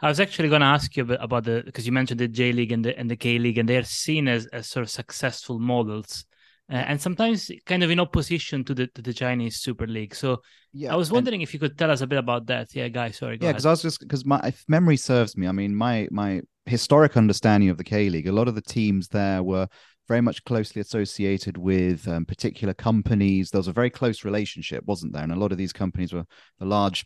I 0.00 0.08
was 0.08 0.20
actually 0.20 0.48
going 0.48 0.60
to 0.60 0.66
ask 0.66 0.96
you 0.96 1.04
about 1.14 1.44
the 1.44 1.62
because 1.64 1.86
you 1.86 1.92
mentioned 1.92 2.20
the 2.20 2.28
J 2.28 2.52
League 2.52 2.72
and 2.72 2.84
the 2.84 2.98
and 2.98 3.10
the 3.10 3.16
K 3.16 3.38
League, 3.38 3.58
and 3.58 3.68
they're 3.68 3.82
seen 3.82 4.28
as, 4.28 4.46
as 4.46 4.68
sort 4.68 4.84
of 4.84 4.90
successful 4.90 5.58
models 5.58 6.24
uh, 6.70 6.74
and 6.74 7.00
sometimes 7.00 7.50
kind 7.66 7.82
of 7.82 7.90
in 7.90 7.98
opposition 7.98 8.64
to 8.64 8.74
the 8.74 8.86
to 8.88 9.02
the 9.02 9.12
Chinese 9.12 9.56
Super 9.56 9.86
League. 9.86 10.14
So 10.14 10.42
yeah, 10.72 10.92
I 10.92 10.96
was 10.96 11.10
wondering 11.10 11.40
and, 11.40 11.42
if 11.42 11.52
you 11.52 11.58
could 11.58 11.76
tell 11.76 11.90
us 11.90 12.00
a 12.00 12.06
bit 12.06 12.18
about 12.18 12.46
that. 12.46 12.74
Yeah, 12.74 12.88
guys, 12.88 13.16
sorry. 13.16 13.38
yeah, 13.40 13.50
because 13.50 13.66
I 13.66 13.70
was 13.70 13.82
just 13.82 14.00
because 14.00 14.24
my 14.24 14.40
if 14.44 14.64
memory 14.68 14.96
serves 14.96 15.36
me, 15.36 15.48
I 15.48 15.52
mean 15.52 15.74
my 15.74 16.06
my 16.10 16.42
historic 16.66 17.16
understanding 17.16 17.70
of 17.70 17.76
the 17.76 17.84
K 17.84 18.08
League, 18.08 18.28
a 18.28 18.32
lot 18.32 18.46
of 18.46 18.54
the 18.54 18.62
teams 18.62 19.08
there 19.08 19.42
were 19.42 19.66
very 20.06 20.20
much 20.20 20.44
closely 20.44 20.80
associated 20.80 21.56
with 21.56 22.06
um, 22.06 22.24
particular 22.24 22.74
companies. 22.74 23.50
There 23.50 23.58
was 23.58 23.68
a 23.68 23.72
very 23.72 23.90
close 23.90 24.24
relationship, 24.24 24.84
wasn't 24.86 25.12
there? 25.12 25.22
And 25.22 25.32
a 25.32 25.38
lot 25.38 25.52
of 25.52 25.58
these 25.58 25.72
companies 25.72 26.12
were 26.12 26.24
the 26.58 26.66
large. 26.66 27.04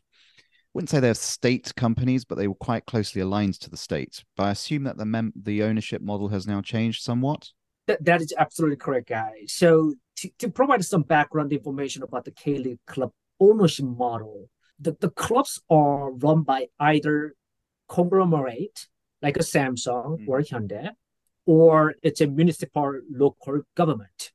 wouldn't 0.74 0.90
say 0.90 1.00
they're 1.00 1.14
state 1.14 1.74
companies, 1.74 2.24
but 2.24 2.36
they 2.36 2.48
were 2.48 2.54
quite 2.54 2.86
closely 2.86 3.22
aligned 3.22 3.60
to 3.60 3.70
the 3.70 3.76
state. 3.76 4.22
But 4.36 4.44
I 4.44 4.50
assume 4.50 4.84
that 4.84 4.98
the 4.98 5.06
mem- 5.06 5.32
the 5.40 5.62
ownership 5.62 6.02
model 6.02 6.28
has 6.28 6.46
now 6.46 6.60
changed 6.60 7.02
somewhat. 7.02 7.48
That, 7.86 8.04
that 8.04 8.20
is 8.22 8.32
absolutely 8.36 8.76
correct, 8.76 9.08
guys. 9.08 9.52
So 9.52 9.94
to, 10.16 10.30
to 10.38 10.48
provide 10.50 10.84
some 10.84 11.02
background 11.02 11.52
information 11.52 12.02
about 12.02 12.24
the 12.24 12.30
K-League 12.30 12.78
club 12.86 13.12
ownership 13.38 13.84
model, 13.84 14.48
the, 14.78 14.96
the 15.00 15.10
clubs 15.10 15.60
are 15.68 16.12
run 16.12 16.42
by 16.42 16.68
either 16.80 17.34
conglomerate, 17.88 18.86
like 19.22 19.36
a 19.36 19.40
Samsung 19.40 20.18
mm-hmm. 20.18 20.28
or 20.28 20.40
Hyundai, 20.40 20.90
or 21.46 21.94
it's 22.02 22.20
a 22.20 22.26
municipal 22.26 23.00
local 23.10 23.62
government. 23.74 24.32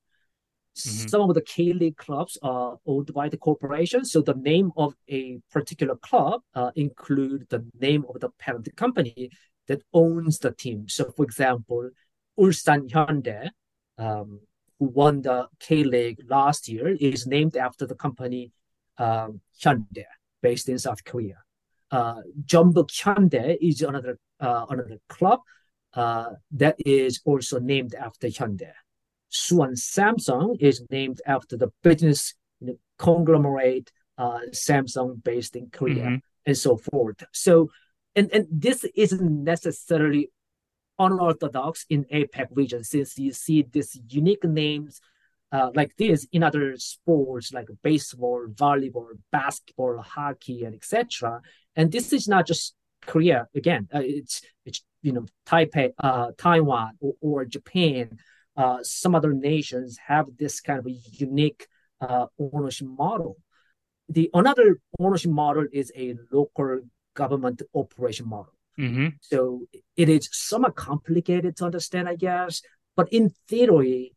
Mm-hmm. 0.77 1.07
Some 1.07 1.29
of 1.29 1.33
the 1.33 1.41
K-League 1.41 1.97
clubs 1.97 2.37
are 2.41 2.77
owned 2.85 3.13
by 3.13 3.29
the 3.29 3.37
corporation, 3.37 4.05
so 4.05 4.21
the 4.21 4.35
name 4.35 4.71
of 4.77 4.93
a 5.09 5.39
particular 5.51 5.95
club 5.95 6.41
uh, 6.53 6.71
include 6.75 7.47
the 7.49 7.65
name 7.79 8.05
of 8.07 8.21
the 8.21 8.29
parent 8.39 8.73
company 8.75 9.31
that 9.67 9.81
owns 9.93 10.39
the 10.39 10.51
team. 10.51 10.87
So, 10.87 11.11
for 11.15 11.23
example, 11.23 11.89
Ulsan 12.39 12.89
Hyundai, 12.89 13.49
um, 13.97 14.39
who 14.79 14.85
won 14.85 15.21
the 15.21 15.47
K 15.59 15.83
League 15.83 16.21
last 16.29 16.69
year, 16.69 16.87
is 16.99 17.27
named 17.27 17.57
after 17.57 17.85
the 17.85 17.95
company 17.95 18.51
um, 18.97 19.41
Hyundai, 19.61 20.05
based 20.41 20.69
in 20.69 20.79
South 20.79 21.03
Korea. 21.03 21.37
Uh, 21.91 22.21
Jeonbuk 22.45 22.89
Hyundai 22.89 23.57
is 23.61 23.81
another 23.81 24.19
uh, 24.39 24.65
another 24.69 24.97
club 25.09 25.39
uh, 25.93 26.31
that 26.51 26.75
is 26.85 27.21
also 27.25 27.59
named 27.59 27.95
after 27.95 28.27
Hyundai. 28.27 28.73
Suwon 29.31 29.73
Samsung 29.73 30.57
is 30.59 30.83
named 30.89 31.21
after 31.25 31.57
the 31.57 31.69
business 31.83 32.33
you 32.59 32.67
know, 32.67 32.77
conglomerate 32.97 33.91
uh, 34.17 34.39
Samsung 34.51 35.23
based 35.23 35.55
in 35.55 35.69
Korea, 35.71 36.05
mm-hmm. 36.05 36.15
and 36.45 36.57
so 36.57 36.77
forth. 36.77 37.23
So, 37.31 37.69
and 38.15 38.29
and 38.33 38.47
this 38.51 38.85
isn't 38.95 39.43
necessarily 39.43 40.31
unorthodox 40.99 41.85
in 41.89 42.05
APEC 42.05 42.47
region 42.51 42.83
since 42.83 43.17
you 43.17 43.31
see 43.31 43.63
these 43.63 43.99
unique 44.09 44.43
names 44.43 45.01
uh, 45.51 45.71
like 45.73 45.95
this 45.97 46.27
in 46.31 46.43
other 46.43 46.75
sports 46.77 47.51
like 47.53 47.67
baseball, 47.81 48.45
volleyball, 48.53 49.07
basketball, 49.31 49.97
hockey, 49.97 50.63
and 50.63 50.75
etc. 50.75 51.41
And 51.75 51.91
this 51.91 52.13
is 52.13 52.27
not 52.27 52.45
just 52.45 52.75
Korea 53.05 53.47
again. 53.55 53.87
Uh, 53.93 54.01
it's 54.03 54.41
it's 54.65 54.83
you 55.01 55.13
know 55.13 55.25
Taipei, 55.47 55.91
uh, 55.97 56.31
Taiwan, 56.37 56.91
or, 56.99 57.13
or 57.21 57.45
Japan. 57.45 58.19
Uh, 58.55 58.79
some 58.83 59.15
other 59.15 59.33
nations 59.33 59.97
have 60.05 60.25
this 60.37 60.59
kind 60.59 60.79
of 60.79 60.85
unique 60.87 61.67
uh, 62.01 62.25
ownership 62.37 62.87
model. 62.87 63.37
The 64.09 64.29
another 64.33 64.79
ownership 64.99 65.31
model 65.31 65.65
is 65.71 65.91
a 65.95 66.15
local 66.31 66.81
government 67.15 67.61
operation 67.73 68.27
model. 68.27 68.53
Mm-hmm. 68.79 69.07
So 69.21 69.65
it 69.97 70.09
is 70.09 70.29
somewhat 70.31 70.75
complicated 70.75 71.57
to 71.57 71.65
understand, 71.65 72.07
I 72.07 72.15
guess. 72.15 72.61
But 72.95 73.11
in 73.11 73.31
theory, 73.47 74.13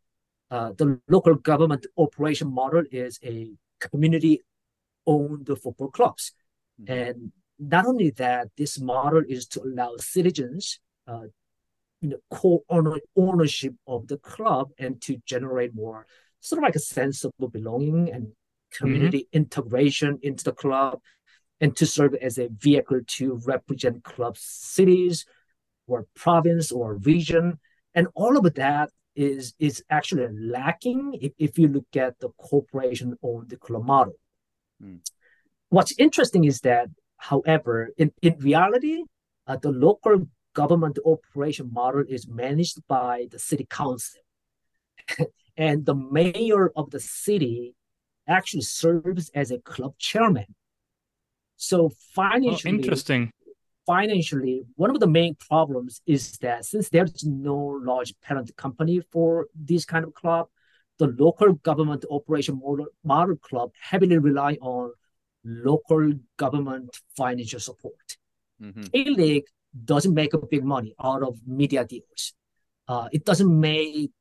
uh, 0.50 0.72
the 0.76 1.00
local 1.08 1.34
government 1.34 1.86
operation 1.96 2.52
model 2.52 2.84
is 2.90 3.18
a 3.24 3.50
community-owned 3.80 5.46
football 5.46 5.90
clubs, 5.90 6.32
mm-hmm. 6.80 6.92
and 6.92 7.32
not 7.58 7.86
only 7.86 8.10
that, 8.10 8.48
this 8.56 8.80
model 8.80 9.22
is 9.28 9.46
to 9.46 9.62
allow 9.62 9.96
citizens, 9.98 10.80
uh, 11.06 11.26
you 12.00 12.08
know, 12.10 12.18
co-ownership 12.30 13.74
of 13.86 14.08
the 14.08 14.18
club 14.18 14.70
and 14.78 15.00
to 15.02 15.16
generate 15.26 15.74
more 15.74 16.06
sort 16.40 16.58
of 16.58 16.64
like 16.64 16.74
a 16.74 16.80
sense 16.80 17.24
of 17.24 17.32
belonging 17.52 18.10
and 18.12 18.32
community 18.72 19.20
mm-hmm. 19.20 19.36
integration 19.36 20.18
into 20.22 20.42
the 20.44 20.52
club 20.52 21.00
and 21.62 21.76
to 21.76 21.86
serve 21.86 22.14
as 22.16 22.36
a 22.38 22.48
vehicle 22.48 23.00
to 23.06 23.40
represent 23.46 24.02
club 24.02 24.36
cities 24.36 25.24
or 25.86 26.06
province 26.14 26.72
or 26.72 26.96
region. 26.96 27.58
and 27.94 28.06
all 28.14 28.36
of 28.36 28.54
that 28.54 28.90
is 29.14 29.54
is 29.58 29.84
actually 29.90 30.26
lacking 30.56 31.00
if, 31.20 31.32
if 31.46 31.58
you 31.60 31.68
look 31.68 31.90
at 31.96 32.18
the 32.20 32.30
corporation 32.50 33.14
owned 33.22 33.54
club 33.60 33.84
model. 33.84 34.16
Mm. 34.82 35.00
What's 35.68 35.94
interesting 35.98 36.44
is 36.44 36.60
that, 36.60 36.88
however, 37.16 37.90
in, 37.96 38.12
in 38.22 38.34
reality, 38.38 39.04
uh, 39.46 39.56
the 39.56 39.70
local 39.70 40.28
government 40.54 40.98
operation 41.04 41.70
model 41.72 42.04
is 42.08 42.26
managed 42.26 42.78
by 42.88 43.26
the 43.30 43.38
city 43.38 43.66
council. 43.68 44.20
and 45.56 45.86
the 45.86 45.94
mayor 45.94 46.72
of 46.74 46.90
the 46.90 47.00
city 47.00 47.74
actually 48.26 48.62
serves 48.62 49.30
as 49.34 49.50
a 49.50 49.58
club 49.58 49.94
chairman. 49.98 50.46
So 51.56 51.90
financially, 52.14 52.72
oh, 52.72 52.76
interesting. 52.76 53.30
Financially, 53.86 54.62
one 54.76 54.90
of 54.90 55.00
the 55.00 55.08
main 55.08 55.34
problems 55.34 56.00
is 56.06 56.38
that 56.38 56.64
since 56.64 56.88
there's 56.88 57.24
no 57.24 57.56
large 57.56 58.14
parent 58.20 58.54
company 58.56 59.00
for 59.10 59.48
this 59.54 59.84
kind 59.84 60.04
of 60.04 60.14
club, 60.14 60.46
the 60.98 61.08
local 61.18 61.54
government 61.54 62.04
operation 62.10 62.60
model, 62.62 62.86
model 63.02 63.36
club 63.36 63.70
heavily 63.80 64.18
rely 64.18 64.56
on 64.60 64.92
local 65.44 66.12
government 66.36 66.96
financial 67.16 67.58
support. 67.58 68.16
Mm-hmm. 68.62 68.84
A-League 68.94 69.46
doesn't 69.84 70.14
make 70.14 70.34
a 70.34 70.38
big 70.38 70.64
money 70.64 70.94
out 71.02 71.22
of 71.22 71.38
media 71.46 71.84
deals. 71.84 72.34
Uh, 72.86 73.08
it 73.12 73.24
doesn't 73.24 73.60
make 73.60 74.12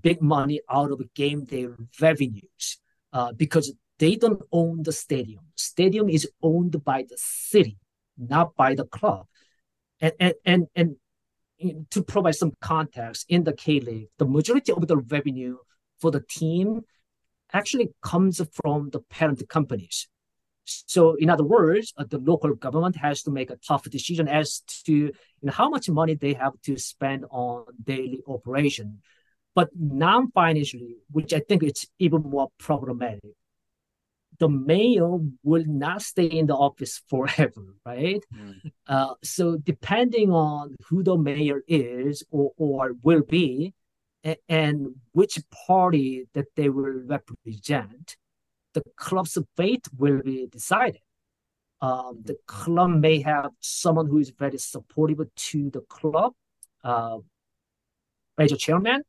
big 0.00 0.20
money 0.20 0.60
out 0.68 0.90
of 0.90 1.00
game 1.14 1.44
day 1.44 1.68
revenues 2.00 2.78
uh, 3.12 3.32
because 3.32 3.72
they 3.98 4.16
don't 4.16 4.42
own 4.52 4.82
the 4.82 4.92
stadium. 4.92 5.44
Stadium 5.54 6.08
is 6.08 6.28
owned 6.42 6.84
by 6.84 7.02
the 7.02 7.16
city, 7.18 7.78
not 8.18 8.54
by 8.56 8.74
the 8.74 8.84
club. 8.84 9.26
And 10.00 10.12
and 10.20 10.34
and, 10.44 10.96
and 11.60 11.90
to 11.90 12.02
provide 12.02 12.34
some 12.34 12.52
context, 12.60 13.26
in 13.28 13.44
the 13.44 13.52
K 13.52 13.80
League, 13.80 14.08
the 14.18 14.26
majority 14.26 14.72
of 14.72 14.86
the 14.86 14.98
revenue 14.98 15.56
for 15.98 16.10
the 16.10 16.20
team 16.20 16.82
actually 17.52 17.90
comes 18.02 18.40
from 18.52 18.90
the 18.90 19.00
parent 19.00 19.48
companies. 19.48 20.08
So, 20.66 21.14
in 21.14 21.30
other 21.30 21.44
words, 21.44 21.94
uh, 21.96 22.04
the 22.08 22.18
local 22.18 22.52
government 22.54 22.96
has 22.96 23.22
to 23.22 23.30
make 23.30 23.50
a 23.50 23.56
tough 23.56 23.84
decision 23.84 24.26
as 24.26 24.60
to 24.84 24.92
you 24.92 25.12
know, 25.42 25.52
how 25.52 25.68
much 25.68 25.88
money 25.88 26.14
they 26.14 26.34
have 26.34 26.60
to 26.62 26.76
spend 26.76 27.24
on 27.30 27.66
daily 27.82 28.20
operation. 28.26 29.00
But 29.54 29.70
non-financially, 29.78 30.96
which 31.10 31.32
I 31.32 31.40
think 31.40 31.62
it's 31.62 31.86
even 31.98 32.22
more 32.22 32.48
problematic, 32.58 33.36
the 34.38 34.48
mayor 34.48 35.18
will 35.42 35.64
not 35.66 36.02
stay 36.02 36.26
in 36.26 36.46
the 36.46 36.54
office 36.54 37.02
forever, 37.08 37.74
right? 37.86 38.24
Mm. 38.34 38.72
Uh, 38.86 39.14
so 39.22 39.56
depending 39.56 40.30
on 40.30 40.76
who 40.88 41.02
the 41.02 41.16
mayor 41.16 41.62
is 41.66 42.24
or, 42.30 42.52
or 42.56 42.92
will 43.02 43.22
be, 43.22 43.74
and, 44.24 44.36
and 44.48 44.94
which 45.12 45.38
party 45.66 46.26
that 46.34 46.46
they 46.56 46.68
will 46.68 47.02
represent, 47.06 48.16
the 48.74 48.82
club's 48.96 49.38
fate 49.56 49.86
will 49.96 50.20
be 50.22 50.46
decided. 50.46 51.00
Um, 51.80 52.22
the 52.24 52.36
club 52.46 52.90
may 52.90 53.20
have 53.20 53.50
someone 53.60 54.06
who 54.06 54.18
is 54.18 54.30
very 54.30 54.58
supportive 54.58 55.20
to 55.34 55.70
the 55.70 55.82
club, 55.82 56.32
uh, 56.82 57.18
as 58.38 58.52
a 58.52 58.56
chairman, 58.56 59.02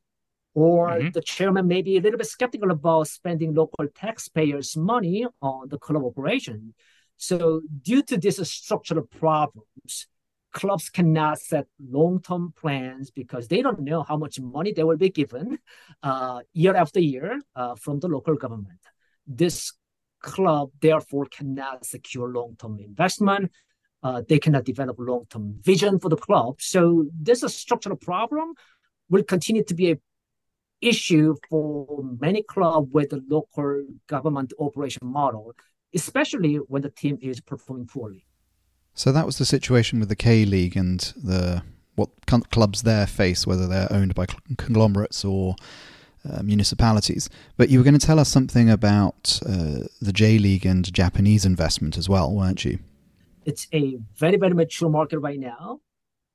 or 0.58 0.90
mm-hmm. 0.90 1.10
the 1.12 1.22
chairman 1.22 1.68
may 1.68 1.84
be 1.84 1.98
a 1.98 2.02
little 2.02 2.18
bit 2.18 2.26
skeptical 2.26 2.72
about 2.72 3.08
spending 3.08 3.54
local 3.54 3.86
taxpayers' 3.94 4.76
money 4.76 5.24
on 5.40 5.70
the 5.70 5.78
club 5.78 6.04
operation. 6.04 6.74
So, 7.16 7.62
due 7.84 8.02
to 8.02 8.18
these 8.18 8.40
structural 8.50 9.04
problems, 9.06 10.08
clubs 10.52 10.90
cannot 10.90 11.40
set 11.40 11.68
long-term 11.80 12.56
plans 12.60 13.12
because 13.12 13.48
they 13.48 13.62
don't 13.62 13.82
know 13.82 14.02
how 14.02 14.18
much 14.18 14.40
money 14.40 14.74
they 14.74 14.84
will 14.84 14.98
be 14.98 15.12
given 15.12 15.60
uh, 16.02 16.40
year 16.54 16.76
after 16.76 17.00
year 17.00 17.40
uh, 17.56 17.76
from 17.76 18.00
the 18.00 18.08
local 18.08 18.34
government. 18.34 18.82
This 19.28 19.74
club 20.24 20.72
therefore 20.82 21.28
cannot 21.28 21.86
secure 21.86 22.30
long-term 22.30 22.80
investment. 22.80 23.52
Uh, 24.02 24.24
they 24.28 24.40
cannot 24.40 24.66
develop 24.66 24.96
long-term 24.98 25.60
vision 25.62 26.00
for 26.00 26.10
the 26.10 26.18
club. 26.18 26.56
So 26.62 27.06
this 27.14 27.40
is 27.40 27.44
a 27.44 27.50
structural 27.50 27.96
problem 27.96 28.56
will 29.10 29.24
continue 29.24 29.64
to 29.64 29.74
be 29.74 29.92
a 29.92 29.98
issue 30.82 31.36
for 31.50 32.04
many 32.20 32.44
clubs 32.44 32.90
with 32.92 33.10
the 33.10 33.24
local 33.28 33.86
government 34.08 34.54
operation 34.60 35.08
model, 35.08 35.54
especially 35.94 36.56
when 36.56 36.82
the 36.82 36.90
team 36.90 37.18
is 37.22 37.42
performing 37.42 37.88
poorly. 37.88 38.26
So 38.94 39.12
that 39.12 39.26
was 39.26 39.38
the 39.38 39.46
situation 39.46 40.00
with 40.00 40.10
the 40.10 40.16
K 40.16 40.46
League 40.46 40.76
and 40.76 41.00
the 41.16 41.64
what 41.96 42.10
clubs 42.52 42.84
there 42.84 43.08
face, 43.08 43.48
whether 43.48 43.68
they're 43.68 43.92
owned 43.92 44.14
by 44.14 44.28
conglomerates 44.58 45.26
or 45.26 45.56
uh, 46.30 46.44
municipalities. 46.44 47.30
But 47.58 47.70
you 47.70 47.80
were 47.80 47.84
going 47.84 47.98
to 47.98 48.06
tell 48.06 48.20
us 48.20 48.30
something 48.30 48.70
about 48.70 49.40
uh, 49.46 49.86
the 50.02 50.14
J 50.14 50.38
League 50.38 50.66
and 50.66 50.92
Japanese 50.94 51.46
investment 51.46 51.98
as 51.98 52.08
well, 52.08 52.34
weren't 52.34 52.66
you? 52.66 52.80
It's 53.46 53.68
a 53.74 53.98
very, 54.16 54.38
very 54.38 54.54
mature 54.54 54.90
market 54.90 55.20
right 55.20 55.40
now. 55.40 55.80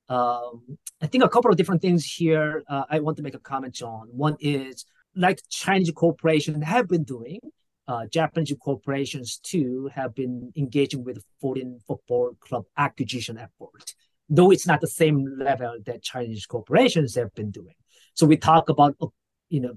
Um, 0.08 0.78
I 1.00 1.06
think 1.06 1.24
a 1.24 1.28
couple 1.28 1.50
of 1.50 1.56
different 1.56 1.82
things 1.82 2.04
here 2.04 2.62
uh, 2.68 2.84
I 2.90 3.00
want 3.00 3.16
to 3.16 3.22
make 3.22 3.34
a 3.34 3.38
comment 3.38 3.80
on. 3.82 4.08
One 4.08 4.36
is 4.40 4.84
like 5.14 5.40
Chinese 5.48 5.90
corporations 5.90 6.64
have 6.64 6.88
been 6.88 7.04
doing, 7.04 7.40
uh, 7.88 8.06
Japanese 8.06 8.54
corporations 8.60 9.38
too 9.42 9.90
have 9.94 10.14
been 10.14 10.52
engaging 10.56 11.04
with 11.04 11.24
foreign 11.40 11.78
football 11.86 12.32
club 12.40 12.64
acquisition 12.76 13.38
effort, 13.38 13.94
though 14.28 14.50
it's 14.50 14.66
not 14.66 14.80
the 14.80 14.86
same 14.86 15.36
level 15.38 15.76
that 15.86 16.02
Chinese 16.02 16.46
corporations 16.46 17.14
have 17.14 17.34
been 17.34 17.50
doing. 17.50 17.74
So 18.14 18.26
we 18.26 18.36
talk 18.36 18.68
about, 18.68 18.94
uh, 19.00 19.06
you 19.48 19.60
know, 19.60 19.74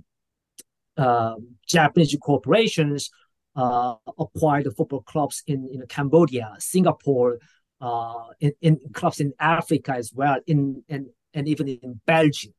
uh, 0.97 1.35
Japanese 1.67 2.15
corporations 2.21 3.09
uh, 3.55 3.95
acquired 4.17 4.67
football 4.75 5.01
clubs 5.01 5.43
in, 5.47 5.69
in 5.71 5.85
Cambodia, 5.87 6.53
Singapore, 6.59 7.39
uh, 7.81 8.25
in, 8.39 8.53
in 8.61 8.79
clubs 8.93 9.19
in 9.19 9.33
Africa 9.39 9.93
as 9.93 10.11
well, 10.13 10.39
in 10.47 10.83
and 10.89 11.07
and 11.33 11.47
even 11.47 11.67
in 11.67 12.01
Belgium. 12.05 12.53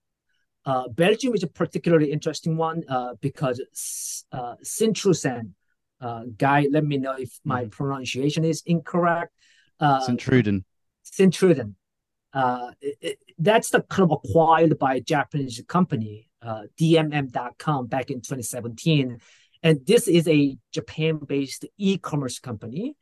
Uh, 0.64 0.88
Belgium 0.88 1.32
is 1.34 1.44
a 1.44 1.46
particularly 1.46 2.10
interesting 2.10 2.56
one 2.56 2.82
uh, 2.88 3.14
because 3.20 3.60
uh, 4.32 4.54
Sint-Truiden, 4.62 5.52
uh, 6.00 6.24
guy, 6.36 6.66
let 6.70 6.84
me 6.84 6.98
know 6.98 7.14
if 7.16 7.38
my 7.44 7.64
mm. 7.64 7.70
pronunciation 7.70 8.44
is 8.44 8.62
incorrect. 8.66 9.32
Uh, 9.78 10.00
Sint-Truiden. 10.00 10.64
Sint-Truiden. 11.04 11.74
Uh, 12.32 12.72
it, 12.80 12.96
it, 13.00 13.18
that's 13.38 13.70
the 13.70 13.80
club 13.80 14.12
acquired 14.12 14.76
by 14.78 14.96
a 14.96 15.00
Japanese 15.00 15.62
company, 15.68 16.28
uh, 16.42 16.62
DMM.com, 16.78 17.86
back 17.86 18.10
in 18.10 18.16
2017. 18.16 19.20
And 19.62 19.86
this 19.86 20.08
is 20.08 20.26
a 20.28 20.58
Japan 20.72 21.18
based 21.24 21.64
e 21.78 21.96
commerce 21.96 22.40
company 22.40 22.96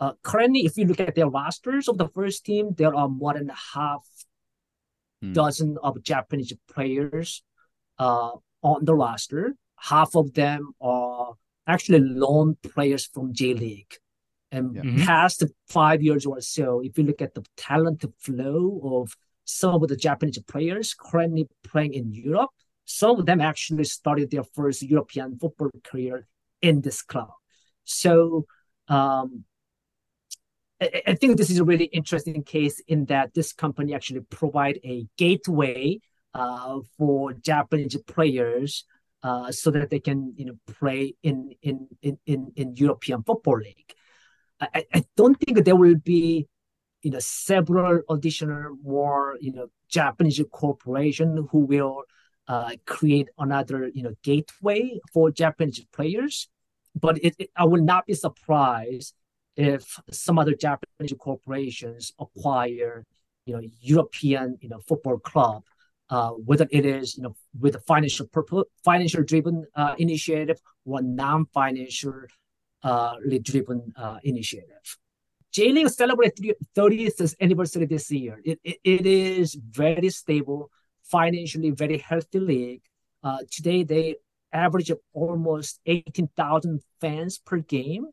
uh, 0.00 0.12
currently, 0.22 0.60
if 0.60 0.76
you 0.76 0.86
look 0.86 1.00
at 1.00 1.14
their 1.14 1.28
rosters 1.28 1.88
of 1.88 1.98
the 1.98 2.08
first 2.08 2.44
team, 2.44 2.70
there 2.76 2.94
are 2.94 3.08
more 3.08 3.34
than 3.34 3.50
half 3.74 4.06
hmm. 5.20 5.32
dozen 5.32 5.76
of 5.82 6.02
Japanese 6.02 6.52
players 6.72 7.42
uh, 7.98 8.30
on 8.62 8.84
the 8.84 8.94
roster. 8.94 9.54
Half 9.76 10.14
of 10.16 10.34
them 10.34 10.72
are 10.80 11.34
actually 11.66 12.00
loan 12.00 12.56
players 12.62 13.06
from 13.06 13.32
J 13.32 13.54
League. 13.54 13.94
And 14.50 14.74
yeah. 14.74 14.82
mm-hmm. 14.82 15.04
past 15.04 15.44
five 15.68 16.02
years 16.02 16.24
or 16.24 16.40
so, 16.40 16.80
if 16.80 16.96
you 16.96 17.04
look 17.04 17.20
at 17.20 17.34
the 17.34 17.44
talent 17.56 18.04
flow 18.18 18.80
of 18.82 19.14
some 19.44 19.82
of 19.82 19.88
the 19.88 19.96
Japanese 19.96 20.38
players 20.38 20.94
currently 20.94 21.48
playing 21.64 21.92
in 21.92 22.12
Europe, 22.12 22.50
some 22.86 23.18
of 23.18 23.26
them 23.26 23.40
actually 23.40 23.84
started 23.84 24.30
their 24.30 24.44
first 24.44 24.82
European 24.82 25.38
football 25.38 25.70
career 25.84 26.26
in 26.62 26.80
this 26.80 27.02
club. 27.02 27.28
So 27.84 28.46
um, 28.88 29.44
I 30.80 31.14
think 31.14 31.36
this 31.36 31.50
is 31.50 31.58
a 31.58 31.64
really 31.64 31.86
interesting 31.86 32.42
case 32.44 32.80
in 32.86 33.06
that 33.06 33.34
this 33.34 33.52
company 33.52 33.94
actually 33.94 34.20
provide 34.20 34.78
a 34.84 35.06
gateway 35.16 35.98
uh, 36.34 36.78
for 36.96 37.32
Japanese 37.32 37.96
players 38.06 38.84
uh, 39.24 39.50
so 39.50 39.70
that 39.72 39.90
they 39.90 39.98
can 39.98 40.34
you 40.36 40.44
know 40.44 40.58
play 40.66 41.14
in 41.22 41.54
in 41.62 41.88
in 42.02 42.18
in, 42.26 42.52
in 42.54 42.76
European 42.76 43.24
football 43.24 43.58
league. 43.58 43.92
I, 44.60 44.84
I 44.94 45.04
don't 45.16 45.34
think 45.34 45.64
there 45.64 45.76
will 45.76 45.96
be 45.96 46.46
you 47.02 47.10
know 47.10 47.18
several 47.18 48.02
additional 48.08 48.76
more 48.82 49.36
you 49.40 49.52
know 49.52 49.66
Japanese 49.88 50.40
corporation 50.52 51.48
who 51.50 51.60
will 51.60 52.02
uh, 52.46 52.70
create 52.86 53.28
another 53.38 53.90
you 53.92 54.04
know 54.04 54.14
gateway 54.22 55.00
for 55.12 55.32
Japanese 55.32 55.84
players. 55.92 56.48
But 56.94 57.18
it, 57.24 57.34
it, 57.38 57.50
I 57.56 57.64
will 57.64 57.82
not 57.82 58.06
be 58.06 58.14
surprised 58.14 59.14
if 59.58 59.98
some 60.10 60.38
other 60.38 60.54
Japanese 60.54 61.12
corporations 61.18 62.12
acquire, 62.20 63.04
you 63.44 63.54
know, 63.54 63.62
European, 63.80 64.56
you 64.60 64.68
know, 64.68 64.78
football 64.86 65.18
club, 65.18 65.64
uh, 66.10 66.30
whether 66.30 66.68
it 66.70 66.86
is, 66.86 67.16
you 67.16 67.24
know, 67.24 67.34
with 67.58 67.74
a 67.74 67.80
financial 67.80 68.26
purpose, 68.28 68.64
financial 68.84 69.24
driven 69.24 69.66
uh, 69.74 69.96
initiative 69.98 70.60
or 70.84 71.02
non-financial 71.02 72.14
uh, 72.84 73.14
driven 73.42 73.92
uh, 73.96 74.18
initiative. 74.22 74.96
J 75.50 75.72
League 75.72 75.88
celebrated 75.88 76.54
30th 76.76 77.34
anniversary 77.40 77.86
this 77.86 78.10
year. 78.12 78.40
It, 78.44 78.60
it, 78.62 78.76
it 78.84 79.06
is 79.06 79.54
very 79.54 80.10
stable 80.10 80.70
financially 81.02 81.70
very 81.70 81.98
healthy 81.98 82.38
league. 82.38 82.82
Uh, 83.24 83.38
today 83.50 83.82
they 83.82 84.16
average 84.52 84.92
almost 85.12 85.80
18,000 85.86 86.80
fans 87.00 87.38
per 87.38 87.58
game 87.58 88.06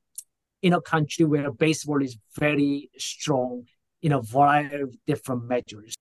in 0.65 0.73
a 0.73 0.82
country 0.82 1.23
where 1.25 1.51
baseball 1.51 2.01
is 2.01 2.17
very 2.39 2.89
strong 2.97 3.65
in 4.01 4.12
a 4.12 4.19
variety 4.19 4.82
of 4.82 4.95
different 5.06 5.43
measures. 5.45 5.93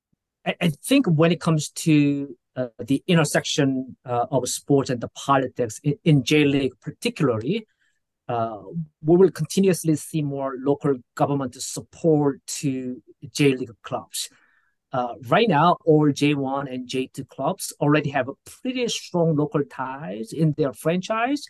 I, 0.46 0.55
I 0.59 0.68
think 0.70 1.05
when 1.07 1.31
it 1.33 1.40
comes 1.40 1.68
to 1.85 2.35
uh, 2.57 2.68
the 2.79 3.05
intersection 3.07 3.96
uh, 4.07 4.24
of 4.31 4.48
sports 4.48 4.88
and 4.88 5.03
the 5.03 5.09
politics 5.09 5.81
in, 5.85 5.96
in 6.05 6.24
J 6.24 6.46
League, 6.46 6.72
particularly, 6.81 7.66
uh, 8.27 8.62
we 9.03 9.16
will 9.18 9.31
continuously 9.31 9.96
see 9.96 10.22
more 10.22 10.55
local 10.59 10.96
government 11.14 11.55
support 11.61 12.40
to 12.46 13.03
J 13.35 13.57
League 13.57 13.77
clubs. 13.83 14.31
Uh, 14.92 15.14
right 15.29 15.48
now, 15.48 15.77
all 15.85 16.09
J1 16.09 16.72
and 16.72 16.88
J2 16.88 17.29
clubs 17.29 17.70
already 17.81 18.11
have 18.11 18.31
pretty 18.62 18.88
strong 18.88 19.37
local 19.37 19.62
ties 19.64 20.33
in 20.33 20.55
their 20.57 20.72
franchise. 20.72 21.44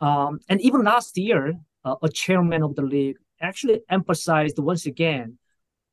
Um, 0.00 0.38
and 0.48 0.62
even 0.62 0.84
last 0.84 1.18
year, 1.18 1.58
uh, 1.88 1.96
a 2.02 2.08
chairman 2.08 2.62
of 2.62 2.74
the 2.74 2.82
league 2.82 3.16
actually 3.40 3.80
emphasized 3.88 4.58
once 4.58 4.84
again 4.86 5.38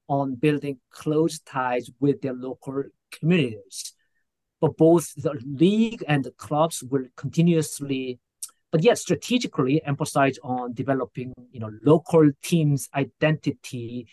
on 0.08 0.36
building 0.36 0.77
close 0.91 1.39
ties 1.39 1.89
with 1.99 2.21
their 2.21 2.34
local 2.34 2.84
communities. 3.12 3.93
But 4.62 4.77
both 4.77 5.13
the 5.15 5.34
league 5.45 6.03
and 6.08 6.23
the 6.23 6.31
clubs 6.31 6.84
will 6.84 7.05
continuously, 7.15 8.19
but 8.71 8.84
yet 8.84 8.97
strategically 8.97 9.84
emphasize 9.86 10.38
on 10.43 10.73
developing, 10.73 11.34
you 11.51 11.60
know, 11.60 11.71
local 11.84 12.29
teams' 12.41 12.89
identity. 12.93 14.08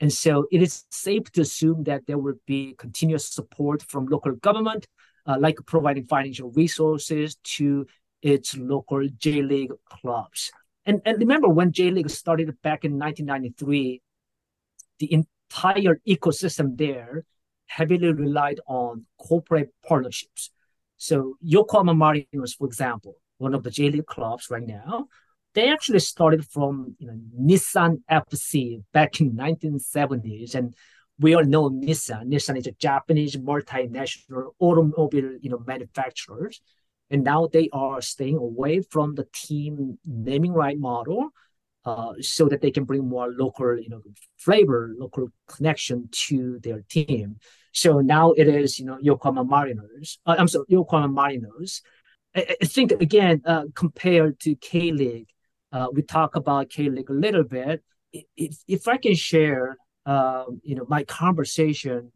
And 0.00 0.12
so 0.12 0.46
it 0.50 0.62
is 0.62 0.84
safe 0.90 1.30
to 1.32 1.42
assume 1.42 1.84
that 1.84 2.06
there 2.06 2.18
will 2.18 2.38
be 2.46 2.74
continuous 2.78 3.28
support 3.28 3.82
from 3.82 4.06
local 4.06 4.32
government, 4.32 4.86
uh, 5.26 5.36
like 5.38 5.58
providing 5.66 6.06
financial 6.06 6.50
resources 6.50 7.36
to 7.56 7.86
its 8.22 8.56
local 8.56 9.06
J 9.18 9.42
League 9.42 9.72
clubs. 9.84 10.50
And, 10.88 11.02
and 11.04 11.18
remember 11.18 11.50
when 11.50 11.70
J 11.70 11.90
League 11.90 12.08
started 12.08 12.46
back 12.62 12.82
in 12.82 12.98
1993, 12.98 14.00
the 14.98 15.12
entire 15.12 16.00
ecosystem 16.08 16.78
there 16.78 17.26
heavily 17.66 18.10
relied 18.10 18.58
on 18.66 19.04
corporate 19.18 19.68
partnerships. 19.86 20.50
So 20.96 21.36
Yokohama 21.42 21.94
Marinos, 21.94 22.56
for 22.56 22.66
example, 22.66 23.16
one 23.36 23.54
of 23.54 23.64
the 23.64 23.70
J 23.70 23.90
League 23.90 24.06
clubs 24.06 24.48
right 24.50 24.66
now, 24.66 25.08
they 25.54 25.68
actually 25.68 25.98
started 25.98 26.46
from 26.46 26.96
you 26.98 27.06
know, 27.06 27.18
Nissan 27.38 28.00
FC 28.10 28.82
back 28.94 29.20
in 29.20 29.32
1970s, 29.32 30.54
and 30.54 30.74
we 31.18 31.34
all 31.34 31.44
know 31.44 31.68
Nissan. 31.68 32.28
Nissan 32.32 32.56
is 32.56 32.66
a 32.66 32.72
Japanese 32.72 33.36
multinational 33.36 34.52
automobile 34.58 35.36
you 35.42 35.50
know 35.50 35.62
manufacturers, 35.66 36.62
and 37.10 37.24
now 37.24 37.46
they 37.46 37.68
are 37.72 38.00
staying 38.00 38.36
away 38.36 38.80
from 38.80 39.14
the 39.14 39.26
team 39.32 39.98
naming 40.04 40.52
right 40.52 40.78
model 40.78 41.30
uh, 41.84 42.12
so 42.20 42.48
that 42.48 42.60
they 42.60 42.70
can 42.70 42.84
bring 42.84 43.08
more 43.08 43.32
local, 43.32 43.78
you 43.78 43.88
know, 43.88 44.02
flavor, 44.36 44.94
local 44.98 45.28
connection 45.46 46.08
to 46.12 46.58
their 46.58 46.82
team. 46.90 47.36
So 47.72 48.00
now 48.00 48.32
it 48.32 48.48
is, 48.48 48.78
you 48.78 48.84
know, 48.84 48.98
Yokohama 49.00 49.44
Marinos. 49.44 50.18
Uh, 50.26 50.36
I'm 50.38 50.48
sorry, 50.48 50.66
Yokohama 50.68 51.08
Marinos. 51.08 51.80
I, 52.34 52.56
I 52.60 52.64
think 52.66 52.92
again, 52.92 53.42
uh, 53.44 53.64
compared 53.74 54.38
to 54.40 54.54
K 54.56 54.92
League, 54.92 55.28
uh, 55.72 55.86
we 55.92 56.02
talk 56.02 56.36
about 56.36 56.70
K 56.70 56.88
League 56.90 57.10
a 57.10 57.14
little 57.14 57.44
bit. 57.44 57.82
If 58.36 58.58
if 58.66 58.88
I 58.88 58.96
can 58.96 59.14
share, 59.14 59.76
um, 60.06 60.60
you 60.62 60.74
know, 60.74 60.86
my 60.88 61.04
conversation 61.04 62.12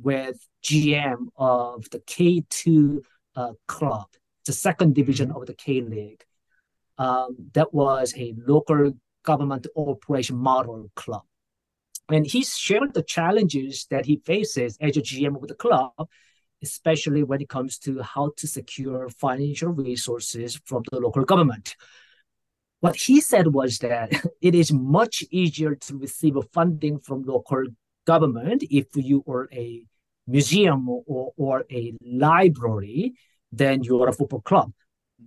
with 0.00 0.36
GM 0.62 1.28
of 1.36 1.88
the 1.90 2.00
K 2.06 2.44
two 2.50 3.02
uh, 3.34 3.52
club, 3.66 4.06
the 4.46 4.52
second 4.52 4.94
division 4.94 5.30
of 5.30 5.46
the 5.46 5.54
K 5.54 5.80
League. 5.80 6.24
Um, 6.98 7.36
that 7.52 7.74
was 7.74 8.14
a 8.16 8.34
local 8.46 8.92
government 9.22 9.66
operation 9.76 10.36
model 10.36 10.90
club. 10.94 11.24
And 12.08 12.26
he 12.26 12.44
shared 12.44 12.94
the 12.94 13.02
challenges 13.02 13.86
that 13.90 14.06
he 14.06 14.22
faces 14.24 14.78
as 14.80 14.96
a 14.96 15.02
GM 15.02 15.36
of 15.42 15.48
the 15.48 15.54
club, 15.54 15.92
especially 16.62 17.24
when 17.24 17.42
it 17.42 17.48
comes 17.48 17.78
to 17.80 18.00
how 18.02 18.32
to 18.36 18.46
secure 18.46 19.08
financial 19.08 19.70
resources 19.70 20.60
from 20.64 20.84
the 20.90 21.00
local 21.00 21.24
government. 21.24 21.74
What 22.80 22.96
he 22.96 23.20
said 23.20 23.48
was 23.48 23.78
that 23.80 24.12
it 24.40 24.54
is 24.54 24.72
much 24.72 25.24
easier 25.30 25.74
to 25.74 25.98
receive 25.98 26.36
funding 26.52 27.00
from 27.00 27.24
local 27.24 27.64
government 28.06 28.62
if 28.70 28.86
you 28.94 29.24
are 29.28 29.48
a 29.52 29.82
museum 30.28 30.88
or, 30.88 31.32
or 31.36 31.64
a 31.70 31.94
library 32.04 33.14
than 33.52 33.82
you 33.82 34.02
are 34.02 34.08
a 34.08 34.12
football 34.12 34.40
club 34.40 34.72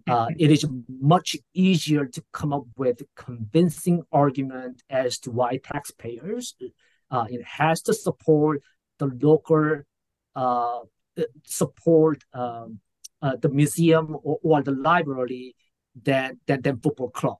uh, 0.07 0.27
it 0.37 0.51
is 0.51 0.65
much 0.87 1.35
easier 1.53 2.05
to 2.05 2.23
come 2.31 2.53
up 2.53 2.63
with 2.77 3.01
convincing 3.15 4.03
argument 4.11 4.81
as 4.89 5.17
to 5.19 5.31
why 5.31 5.57
taxpayers 5.57 6.55
uh, 7.11 7.25
it 7.29 7.43
has 7.43 7.81
to 7.81 7.93
support 7.93 8.61
the 8.99 9.07
local 9.21 9.81
uh, 10.35 10.79
support 11.45 12.23
um, 12.33 12.79
uh, 13.21 13.35
the 13.41 13.49
museum 13.49 14.15
or, 14.23 14.39
or, 14.43 14.63
the 14.63 14.71
library 14.71 15.55
than, 16.01 16.39
than 16.47 16.61
than 16.61 16.79
football 16.79 17.09
club. 17.09 17.37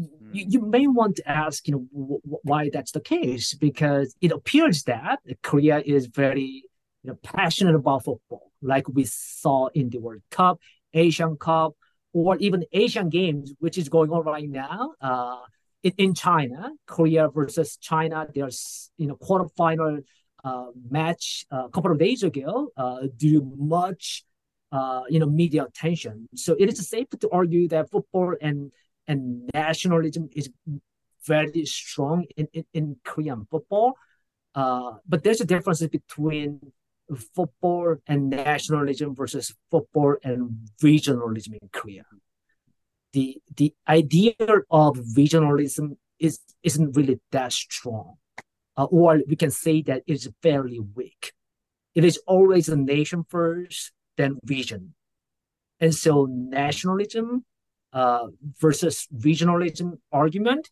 Mm. 0.00 0.08
You, 0.32 0.46
you 0.48 0.60
may 0.62 0.86
want 0.86 1.16
to 1.16 1.28
ask, 1.28 1.68
you 1.68 1.74
know, 1.74 1.86
w- 1.92 2.20
why 2.42 2.70
that's 2.72 2.92
the 2.92 3.00
case 3.00 3.54
because 3.54 4.16
it 4.22 4.32
appears 4.32 4.84
that 4.84 5.18
Korea 5.42 5.82
is 5.84 6.06
very 6.06 6.64
you 7.02 7.10
know, 7.10 7.18
passionate 7.22 7.74
about 7.74 8.04
football, 8.04 8.50
like 8.64 8.88
we 8.88 9.04
saw 9.04 9.68
in 9.68 9.90
the 9.90 9.98
World 9.98 10.22
Cup 10.30 10.58
Asian 10.94 11.36
Cup, 11.36 11.74
or 12.12 12.36
even 12.38 12.64
Asian 12.72 13.08
Games, 13.08 13.52
which 13.58 13.76
is 13.76 13.88
going 13.88 14.10
on 14.10 14.24
right 14.24 14.48
now 14.48 14.94
uh, 15.00 15.40
in, 15.82 15.92
in 15.98 16.14
China, 16.14 16.70
Korea 16.86 17.28
versus 17.28 17.76
China. 17.76 18.26
There's 18.32 18.90
you 18.96 19.08
know 19.08 19.16
quarterfinal 19.16 20.02
uh, 20.44 20.66
match 20.90 21.44
uh, 21.52 21.66
a 21.66 21.70
couple 21.70 21.90
of 21.90 21.98
days 21.98 22.22
ago 22.22 22.68
uh, 22.76 23.08
drew 23.16 23.52
much 23.56 24.24
uh, 24.72 25.02
you 25.08 25.18
know 25.18 25.26
media 25.26 25.64
attention. 25.64 26.28
So 26.34 26.56
it 26.58 26.68
is 26.68 26.88
safe 26.88 27.10
to 27.20 27.28
argue 27.30 27.68
that 27.68 27.90
football 27.90 28.34
and 28.40 28.72
and 29.06 29.50
nationalism 29.52 30.30
is 30.32 30.48
very 31.26 31.64
strong 31.66 32.24
in, 32.36 32.48
in, 32.52 32.64
in 32.72 32.96
Korean 33.04 33.46
football. 33.50 33.94
Uh, 34.54 34.92
but 35.08 35.24
there's 35.24 35.40
a 35.40 35.44
difference 35.44 35.84
between 35.86 36.60
football 37.34 37.96
and 38.06 38.30
nationalism 38.30 39.14
versus 39.14 39.54
football 39.70 40.16
and 40.22 40.68
regionalism 40.82 41.54
in 41.60 41.68
Korea. 41.72 42.04
The 43.12 43.38
the 43.56 43.74
idea 43.88 44.34
of 44.70 44.96
regionalism 45.16 45.96
is 46.18 46.40
isn't 46.62 46.96
really 46.96 47.20
that 47.32 47.52
strong, 47.52 48.14
uh, 48.76 48.84
or 48.84 49.20
we 49.28 49.36
can 49.36 49.50
say 49.50 49.82
that 49.82 50.02
it's 50.06 50.28
fairly 50.42 50.80
weak. 50.80 51.32
It 51.94 52.04
is 52.04 52.18
always 52.26 52.68
a 52.68 52.76
nation 52.76 53.24
first, 53.28 53.92
then 54.16 54.38
region, 54.46 54.94
and 55.78 55.94
so 55.94 56.26
nationalism 56.28 57.44
uh, 57.92 58.26
versus 58.60 59.06
regionalism 59.16 59.98
argument. 60.10 60.70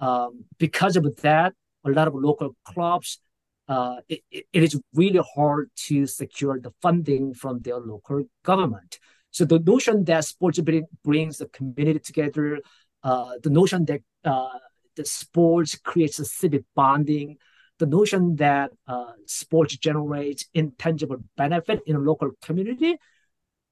Um, 0.00 0.44
because 0.58 0.96
of 0.96 1.04
that, 1.22 1.54
a 1.84 1.90
lot 1.90 2.08
of 2.08 2.14
local 2.14 2.56
clubs 2.64 3.20
uh, 3.68 3.96
it, 4.08 4.20
it 4.30 4.62
is 4.62 4.80
really 4.92 5.20
hard 5.34 5.70
to 5.74 6.06
secure 6.06 6.60
the 6.60 6.72
funding 6.82 7.34
from 7.34 7.60
their 7.60 7.78
local 7.78 8.24
government. 8.42 8.98
So 9.30 9.44
the 9.44 9.58
notion 9.58 10.04
that 10.04 10.24
sports 10.24 10.60
brings 11.02 11.38
the 11.38 11.46
community 11.46 11.98
together, 11.98 12.60
uh, 13.02 13.32
the 13.42 13.50
notion 13.50 13.84
that 13.86 14.02
uh, 14.24 14.58
the 14.96 15.04
sports 15.04 15.76
creates 15.76 16.18
a 16.18 16.24
civic 16.24 16.64
bonding, 16.76 17.38
the 17.78 17.86
notion 17.86 18.36
that 18.36 18.70
uh, 18.86 19.12
sports 19.26 19.76
generates 19.76 20.46
intangible 20.54 21.16
benefit 21.36 21.80
in 21.86 21.96
a 21.96 21.98
local 21.98 22.30
community 22.42 22.96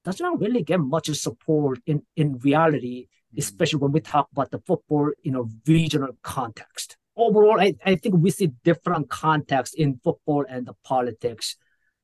does 0.05 0.21
not 0.21 0.41
really 0.41 0.63
get 0.63 0.81
much 0.81 1.09
support 1.11 1.79
in, 1.87 2.03
in 2.17 2.39
reality, 2.39 3.05
mm-hmm. 3.05 3.39
especially 3.39 3.79
when 3.79 3.93
we 3.93 4.01
talk 4.01 4.29
about 4.33 4.51
the 4.51 4.59
football 4.67 5.11
in 5.23 5.37
a 5.37 5.43
regional 5.67 6.11
context 6.23 6.97
overall, 7.17 7.61
I, 7.61 7.75
I 7.85 7.97
think 7.97 8.17
we 8.19 8.31
see 8.31 8.53
different 8.65 9.11
contexts 9.11 9.75
in 9.75 10.01
football 10.03 10.45
and 10.49 10.67
the 10.67 10.75
politics. 10.85 11.57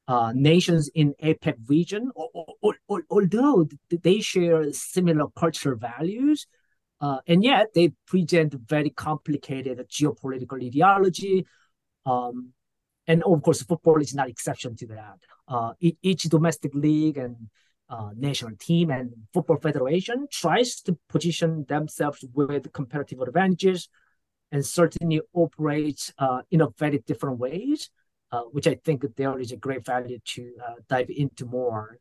Uh, 0.06 0.32
nations 0.34 0.88
in 0.94 1.12
APEC 1.22 1.54
region, 1.66 2.10
or, 2.14 2.46
or, 2.62 2.74
or, 2.88 3.02
although 3.10 3.68
they 3.90 4.20
share 4.20 4.72
similar 4.72 5.26
cultural 5.36 5.76
values, 5.76 6.46
uh, 7.02 7.18
and 7.26 7.44
yet 7.44 7.66
they 7.74 7.92
present 8.06 8.54
very 8.54 8.88
complicated 8.88 9.78
geopolitical 9.90 10.64
ideology. 10.64 11.44
Um, 12.06 12.54
and 13.06 13.22
of 13.22 13.42
course, 13.42 13.62
football 13.62 14.00
is 14.00 14.14
not 14.14 14.30
exception 14.30 14.76
to 14.76 14.86
that. 14.86 15.18
Uh, 15.46 15.72
each 15.80 16.22
domestic 16.22 16.74
league 16.74 17.18
and 17.18 17.36
uh, 17.90 18.10
national 18.16 18.52
team 18.58 18.90
and 18.90 19.12
football 19.34 19.58
federation 19.58 20.26
tries 20.30 20.80
to 20.82 20.98
position 21.08 21.66
themselves 21.68 22.24
with 22.32 22.72
comparative 22.72 23.20
advantages 23.20 23.90
and 24.52 24.64
certainly 24.64 25.20
operates 25.34 26.12
uh, 26.18 26.42
in 26.50 26.60
a 26.60 26.68
very 26.78 26.98
different 27.06 27.38
ways. 27.38 27.90
uh, 28.30 28.42
which 28.52 28.66
I 28.66 28.74
think 28.84 29.04
there 29.16 29.38
is 29.38 29.52
a 29.52 29.56
great 29.56 29.84
value 29.84 30.18
to 30.34 30.52
uh, 30.66 30.74
dive 30.88 31.08
into 31.08 31.46
more. 31.46 31.98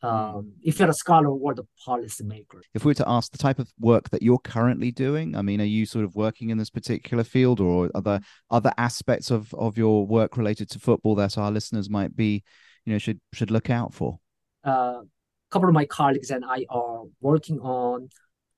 Um, 0.00 0.52
if 0.62 0.78
you're 0.78 0.88
a 0.88 0.94
scholar 0.94 1.28
or 1.28 1.54
the 1.54 1.66
policymaker. 1.84 2.60
If 2.72 2.84
we 2.84 2.90
were 2.90 2.94
to 2.94 3.08
ask 3.08 3.32
the 3.32 3.38
type 3.38 3.58
of 3.58 3.68
work 3.80 4.10
that 4.10 4.22
you're 4.22 4.38
currently 4.38 4.92
doing, 4.92 5.34
I 5.34 5.42
mean, 5.42 5.60
are 5.60 5.64
you 5.64 5.86
sort 5.86 6.04
of 6.04 6.14
working 6.14 6.50
in 6.50 6.58
this 6.58 6.70
particular 6.70 7.24
field, 7.24 7.58
or 7.58 7.90
are 7.94 8.02
there 8.02 8.20
other 8.48 8.72
aspects 8.78 9.30
of 9.32 9.52
of 9.54 9.76
your 9.76 10.06
work 10.06 10.36
related 10.36 10.70
to 10.70 10.78
football 10.78 11.16
that 11.16 11.36
our 11.36 11.50
listeners 11.50 11.90
might 11.90 12.14
be, 12.14 12.44
you 12.84 12.92
know, 12.92 12.98
should 12.98 13.20
should 13.32 13.50
look 13.50 13.70
out 13.70 13.92
for? 13.92 14.20
Uh, 14.64 15.00
a 15.02 15.50
couple 15.50 15.68
of 15.68 15.74
my 15.74 15.84
colleagues 15.84 16.30
and 16.30 16.44
I 16.44 16.64
are 16.68 17.02
working 17.20 17.58
on 17.58 18.08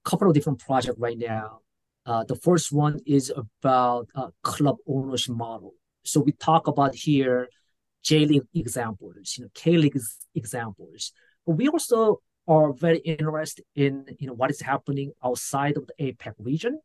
a 0.05 0.11
couple 0.11 0.28
of 0.28 0.34
different 0.34 0.59
projects 0.59 0.99
right 0.99 1.18
now. 1.18 1.61
Uh, 2.07 2.24
the 2.24 2.36
first 2.36 2.72
one 2.72 2.98
is 3.07 3.32
about 3.36 4.09
uh, 4.14 4.28
club 4.42 4.76
ownership 4.86 5.34
model. 5.34 5.74
So 6.05 6.20
we 6.20 6.32
talk 6.32 6.66
about 6.66 6.94
here 6.94 7.48
J 8.03 8.24
League 8.24 8.42
examples, 8.55 9.36
you 9.36 9.44
know, 9.44 9.51
K 9.55 9.76
League 9.76 9.98
examples, 10.34 11.12
but 11.46 11.57
we 11.57 11.68
also 11.68 12.20
are 12.48 12.72
very 12.72 12.98
interested 12.98 13.64
in 13.76 14.07
you 14.18 14.26
know 14.26 14.32
what 14.32 14.51
is 14.51 14.61
happening 14.61 15.12
outside 15.24 15.76
of 15.76 15.86
the 15.86 16.12
APEC 16.12 16.34
region. 16.38 16.80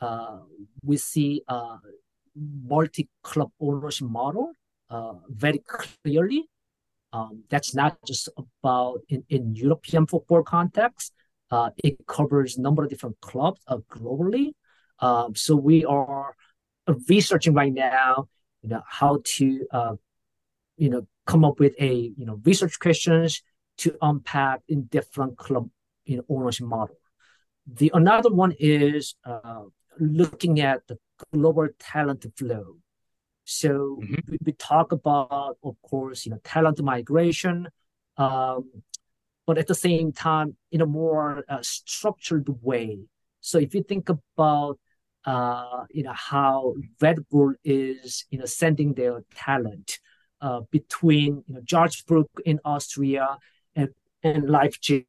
Uh, 0.00 0.40
we 0.82 0.96
see 0.96 1.42
a 1.48 1.76
multi 2.36 3.08
club 3.22 3.50
ownership 3.60 4.08
model 4.08 4.52
uh, 4.90 5.14
very 5.28 5.62
clearly. 5.66 6.48
Um, 7.12 7.42
that's 7.48 7.74
not 7.74 7.98
just 8.06 8.28
about 8.36 9.00
in, 9.08 9.24
in 9.28 9.56
European 9.56 10.06
football 10.06 10.42
context. 10.42 11.12
Uh, 11.50 11.70
it 11.82 12.06
covers 12.06 12.56
a 12.56 12.60
number 12.60 12.84
of 12.84 12.90
different 12.90 13.20
clubs 13.20 13.60
uh, 13.66 13.78
globally. 13.90 14.52
Um, 15.00 15.34
so 15.34 15.56
we 15.56 15.84
are 15.84 16.34
researching 17.08 17.54
right 17.54 17.72
now, 17.72 18.28
you 18.62 18.68
know, 18.68 18.82
how 18.86 19.22
to, 19.24 19.66
uh, 19.72 19.94
you 20.76 20.90
know, 20.90 21.06
come 21.26 21.44
up 21.44 21.58
with 21.58 21.74
a, 21.80 22.12
you 22.16 22.26
know, 22.26 22.40
research 22.44 22.78
questions 22.78 23.42
to 23.78 23.96
unpack 24.02 24.60
in 24.68 24.84
different 24.84 25.36
club, 25.38 25.68
you 26.04 26.18
know, 26.18 26.24
ownership 26.28 26.66
model. 26.66 26.96
The 27.66 27.90
another 27.94 28.30
one 28.30 28.54
is 28.58 29.14
uh, 29.24 29.62
looking 29.98 30.60
at 30.60 30.86
the 30.86 30.98
global 31.32 31.68
talent 31.78 32.26
flow. 32.36 32.76
So 33.44 33.98
mm-hmm. 34.00 34.14
we, 34.28 34.38
we, 34.44 34.52
talk 34.52 34.92
about, 34.92 35.56
of 35.62 35.76
course, 35.82 36.24
you 36.24 36.32
know, 36.32 36.40
talent 36.44 36.80
migration, 36.82 37.68
um, 38.16 38.70
but 39.50 39.58
at 39.58 39.66
the 39.66 39.74
same 39.74 40.12
time, 40.12 40.56
in 40.70 40.80
a 40.80 40.86
more 40.86 41.42
uh, 41.48 41.58
structured 41.60 42.48
way. 42.62 43.00
So 43.40 43.58
if 43.58 43.74
you 43.74 43.82
think 43.82 44.08
about 44.08 44.78
uh, 45.24 45.86
you 45.90 46.04
know 46.04 46.12
how 46.14 46.74
Red 47.00 47.18
Bull 47.28 47.54
is 47.64 48.26
you 48.30 48.38
know 48.38 48.44
sending 48.44 48.94
their 48.94 49.24
talent 49.34 49.98
uh, 50.40 50.60
between 50.70 51.42
you 51.48 51.54
know 51.54 51.62
Salzburg 51.68 52.26
in 52.44 52.60
Austria 52.64 53.38
and 53.74 53.88
and 54.22 54.48
Leipzig, 54.48 55.06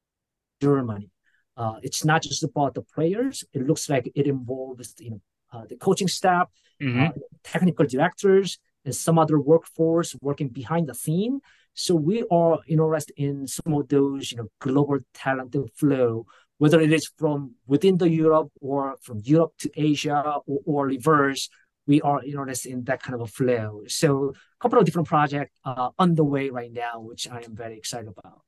Germany. 0.60 1.12
Uh, 1.56 1.76
it's 1.84 2.04
not 2.04 2.24
just 2.24 2.44
about 2.44 2.74
the 2.74 2.82
players. 2.82 3.44
It 3.54 3.68
looks 3.68 3.92
like 3.92 4.12
it 4.16 4.26
involves 4.26 4.96
you 4.98 5.12
know 5.12 5.22
uh, 5.54 5.66
the 5.70 5.76
coaching 5.76 6.08
staff, 6.08 6.48
mm-hmm. 6.82 7.00
Uh, 7.00 7.10
technical 7.44 7.86
directors, 7.86 8.58
and 8.86 8.96
some 8.96 9.20
other 9.20 9.40
workforce 9.40 10.16
working 10.20 10.50
behind 10.50 10.88
the 10.88 10.96
scene. 10.96 11.42
So 11.74 11.96
we 11.96 12.24
are 12.32 12.60
interested 12.68 13.14
in 13.18 13.48
some 13.48 13.74
of 13.74 13.88
those 13.88 14.32
you 14.32 14.38
know 14.38 14.48
global 14.60 15.00
talent 15.14 15.56
flow 15.76 16.26
whether 16.62 16.80
it 16.80 16.94
is 16.94 17.10
from 17.18 17.56
within 17.66 17.98
the 17.98 18.08
Europe 18.08 18.52
or 18.62 18.96
from 19.02 19.20
Europe 19.24 19.54
to 19.58 19.72
Asia 19.76 20.36
or, 20.46 20.60
or 20.64 20.86
reverse, 20.86 21.50
we 21.88 22.00
are 22.02 22.24
interested 22.24 22.72
in 22.72 22.84
that 22.84 23.02
kind 23.02 23.16
of 23.16 23.22
a 23.22 23.26
flow. 23.26 23.82
So 23.88 24.30
a 24.30 24.60
couple 24.62 24.78
of 24.78 24.86
different 24.86 25.08
projects 25.08 25.52
uh, 25.66 25.90
underway 25.98 26.52
right 26.52 26.72
now, 26.72 27.00
which 27.00 27.28
I 27.28 27.40
am 27.42 27.56
very 27.56 27.76
excited 27.78 28.10
about. 28.16 28.44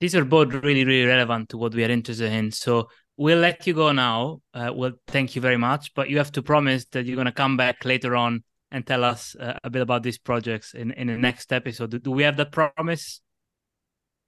These 0.00 0.16
are 0.16 0.24
both 0.24 0.52
really, 0.54 0.84
really 0.84 1.06
relevant 1.06 1.50
to 1.50 1.56
what 1.56 1.72
we 1.72 1.84
are 1.84 1.88
interested 1.88 2.32
in. 2.32 2.50
So 2.50 2.88
we'll 3.16 3.38
let 3.38 3.64
you 3.64 3.74
go 3.74 3.92
now. 3.92 4.40
Uh, 4.52 4.72
well, 4.74 4.94
thank 5.06 5.36
you 5.36 5.40
very 5.40 5.56
much, 5.56 5.94
but 5.94 6.10
you 6.10 6.18
have 6.18 6.32
to 6.32 6.42
promise 6.42 6.86
that 6.86 7.06
you're 7.06 7.14
going 7.14 7.26
to 7.26 7.32
come 7.32 7.56
back 7.56 7.84
later 7.84 8.16
on 8.16 8.42
and 8.70 8.86
tell 8.86 9.04
us 9.04 9.36
uh, 9.36 9.58
a 9.62 9.70
bit 9.70 9.82
about 9.82 10.02
these 10.02 10.18
projects 10.18 10.74
in, 10.74 10.90
in 10.92 11.06
the 11.06 11.16
next 11.16 11.52
episode. 11.52 11.90
Do, 11.90 11.98
do 11.98 12.10
we 12.10 12.22
have 12.24 12.36
that 12.36 12.52
promise? 12.52 13.20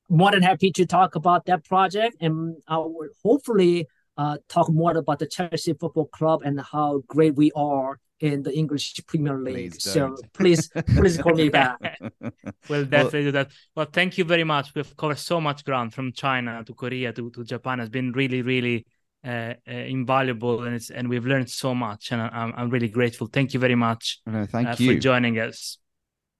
more 0.08 0.30
than 0.30 0.42
happy 0.42 0.72
to 0.72 0.86
talk 0.86 1.14
about 1.14 1.46
that 1.46 1.64
project, 1.64 2.16
and 2.20 2.56
I 2.66 2.78
will 2.78 3.08
hopefully 3.22 3.86
uh, 4.16 4.38
talk 4.48 4.70
more 4.70 4.96
about 4.96 5.18
the 5.18 5.26
Chelsea 5.26 5.74
Football 5.74 6.06
Club 6.06 6.42
and 6.44 6.60
how 6.60 7.02
great 7.06 7.34
we 7.36 7.52
are 7.54 7.98
in 8.20 8.42
the 8.42 8.52
English 8.52 8.94
Premier 9.06 9.38
League. 9.38 9.72
Please 9.72 9.82
so 9.84 10.16
please, 10.32 10.68
please 10.96 11.18
call 11.18 11.34
me 11.34 11.50
back. 11.50 12.00
we'll 12.68 12.84
definitely 12.84 13.20
well, 13.20 13.28
do 13.28 13.32
that. 13.32 13.50
Well, 13.76 13.86
thank 13.92 14.18
you 14.18 14.24
very 14.24 14.44
much. 14.44 14.74
We've 14.74 14.96
covered 14.96 15.18
so 15.18 15.40
much 15.40 15.64
ground 15.64 15.94
from 15.94 16.12
China 16.12 16.64
to 16.64 16.74
Korea 16.74 17.12
to, 17.12 17.30
to 17.30 17.44
Japan. 17.44 17.80
It's 17.80 17.90
been 17.90 18.12
really, 18.12 18.42
really 18.42 18.86
uh, 19.24 19.54
uh, 19.68 19.72
invaluable, 19.72 20.62
and 20.64 20.74
it's 20.74 20.90
and 20.90 21.08
we've 21.08 21.26
learned 21.26 21.50
so 21.50 21.74
much. 21.74 22.12
And 22.12 22.22
I'm 22.22 22.52
I'm 22.56 22.70
really 22.70 22.88
grateful. 22.88 23.26
Thank 23.26 23.54
you 23.54 23.60
very 23.60 23.74
much. 23.74 24.20
No, 24.26 24.46
thank 24.46 24.68
uh, 24.68 24.76
you 24.78 24.94
for 24.94 25.00
joining 25.00 25.38
us. 25.38 25.78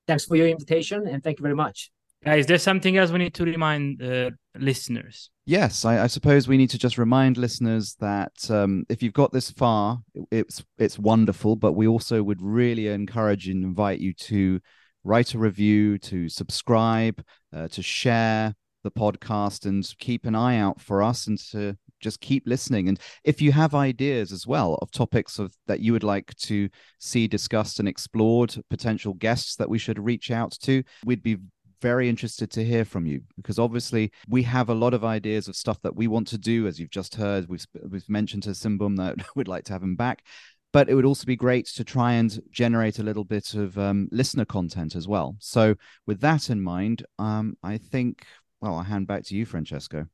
Thanks 0.07 0.25
for 0.25 0.37
your 0.37 0.49
invitation, 0.49 1.07
and 1.07 1.23
thank 1.23 1.39
you 1.39 1.43
very 1.43 1.57
much. 1.57 1.91
Is 2.27 2.47
there 2.47 2.59
something 2.59 2.97
else 2.97 3.11
we 3.11 3.19
need 3.19 3.35
to 3.35 3.45
remind 3.45 4.03
uh, 4.03 4.31
listeners? 4.59 5.31
Yes, 5.47 5.85
I, 5.85 6.03
I, 6.03 6.07
suppose 6.09 6.49
we 6.49 6.57
need 6.57 6.71
to 6.71 6.79
just 6.79 6.99
remind 6.99 7.39
listeners 7.39 7.95
that 8.01 8.51
um, 8.51 8.85
if 8.89 9.03
you've 9.03 9.13
got 9.13 9.33
this 9.33 9.51
far, 9.51 10.01
it's 10.31 10.63
it's 10.79 10.99
wonderful. 10.99 11.57
But 11.57 11.73
we 11.73 11.87
also 11.87 12.23
would 12.23 12.43
really 12.43 12.89
encourage 12.89 13.49
and 13.49 13.65
invite 13.65 14.01
you 14.01 14.13
to 14.15 14.61
write 15.05 15.35
a 15.35 15.39
review, 15.39 15.97
to 15.99 16.29
subscribe, 16.29 17.23
uh, 17.55 17.69
to 17.69 17.83
share 17.83 18.55
the 18.83 18.91
podcast, 18.91 19.65
and 19.65 19.89
keep 19.99 20.27
an 20.27 20.35
eye 20.35 20.59
out 20.59 20.81
for 20.81 21.03
us, 21.03 21.29
and 21.29 21.39
to 21.53 21.77
just 22.01 22.21
keep 22.21 22.47
listening. 22.47 22.89
And 22.89 22.99
if 23.25 23.41
you 23.41 23.53
have 23.53 23.75
ideas 23.75 24.33
as 24.33 24.47
well 24.47 24.75
of 24.77 24.91
topics 24.91 25.39
of 25.39 25.55
that 25.67 25.81
you 25.81 25.93
would 25.93 26.05
like 26.05 26.35
to 26.37 26.69
see 26.99 27.27
discussed 27.27 27.79
and 27.79 27.89
explored, 27.89 28.55
potential 28.71 29.15
guests 29.15 29.57
that 29.57 29.69
we 29.69 29.79
should 29.79 29.99
reach 29.99 30.31
out 30.31 30.53
to, 30.63 30.83
we'd 31.05 31.23
be 31.23 31.39
very 31.81 32.09
interested 32.09 32.51
to 32.51 32.65
hear 32.65 32.85
from 32.85 33.07
you 33.07 33.21
because 33.37 33.59
obviously 33.59 34.11
we 34.29 34.43
have 34.43 34.69
a 34.69 34.75
lot 34.75 34.95
of 34.95 35.05
ideas 35.05 35.49
of 35.49 35.57
stuff 35.57 35.81
that 35.83 35.95
we 35.95 36.09
want 36.09 36.27
to 36.29 36.39
do. 36.39 36.67
As 36.67 36.79
you've 36.79 36.91
just 36.91 37.15
heard, 37.15 37.49
we've 37.49 37.67
we've 37.89 38.09
mentioned 38.09 38.43
to 38.45 38.51
Seungbum 38.51 38.97
that 38.97 39.17
we'd 39.37 39.49
like 39.49 39.65
to 39.65 39.73
have 39.73 39.83
him 39.83 39.97
back, 39.97 40.25
but 40.73 40.89
it 40.89 40.95
would 40.95 41.05
also 41.05 41.25
be 41.25 41.37
great 41.37 41.67
to 41.67 41.85
try 41.85 42.15
and 42.15 42.41
generate 42.51 42.99
a 42.99 43.03
little 43.05 43.25
bit 43.25 43.55
of 43.55 43.79
um, 43.79 44.09
listener 44.11 44.45
content 44.45 44.95
as 44.95 45.07
well. 45.07 45.37
So 45.39 45.77
with 46.07 46.21
that 46.21 46.51
in 46.51 46.61
mind, 46.61 47.05
um, 47.19 47.57
I 47.63 47.79
think 47.79 48.27
well, 48.61 48.75
I'll 48.75 48.83
hand 48.83 49.07
back 49.07 49.25
to 49.25 49.37
you, 49.37 49.47
Francesco. 49.47 50.07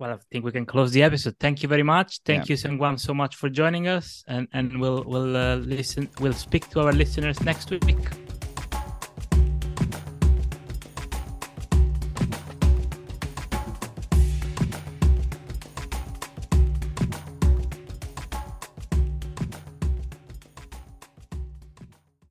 Well, 0.00 0.12
I 0.12 0.16
think 0.32 0.46
we 0.46 0.50
can 0.50 0.64
close 0.64 0.92
the 0.92 1.02
episode. 1.02 1.36
Thank 1.38 1.62
you 1.62 1.68
very 1.68 1.82
much. 1.82 2.20
Thank 2.24 2.48
yeah. 2.48 2.54
you, 2.54 2.56
Seungbum, 2.56 2.98
so 2.98 3.12
much 3.12 3.36
for 3.36 3.50
joining 3.50 3.86
us, 3.86 4.24
and 4.26 4.48
and 4.54 4.80
we'll 4.80 5.04
we'll 5.04 5.36
uh, 5.36 5.56
listen. 5.56 6.08
We'll 6.20 6.32
speak 6.32 6.70
to 6.70 6.80
our 6.80 6.92
listeners 6.92 7.38
next 7.42 7.68
week. 7.70 8.29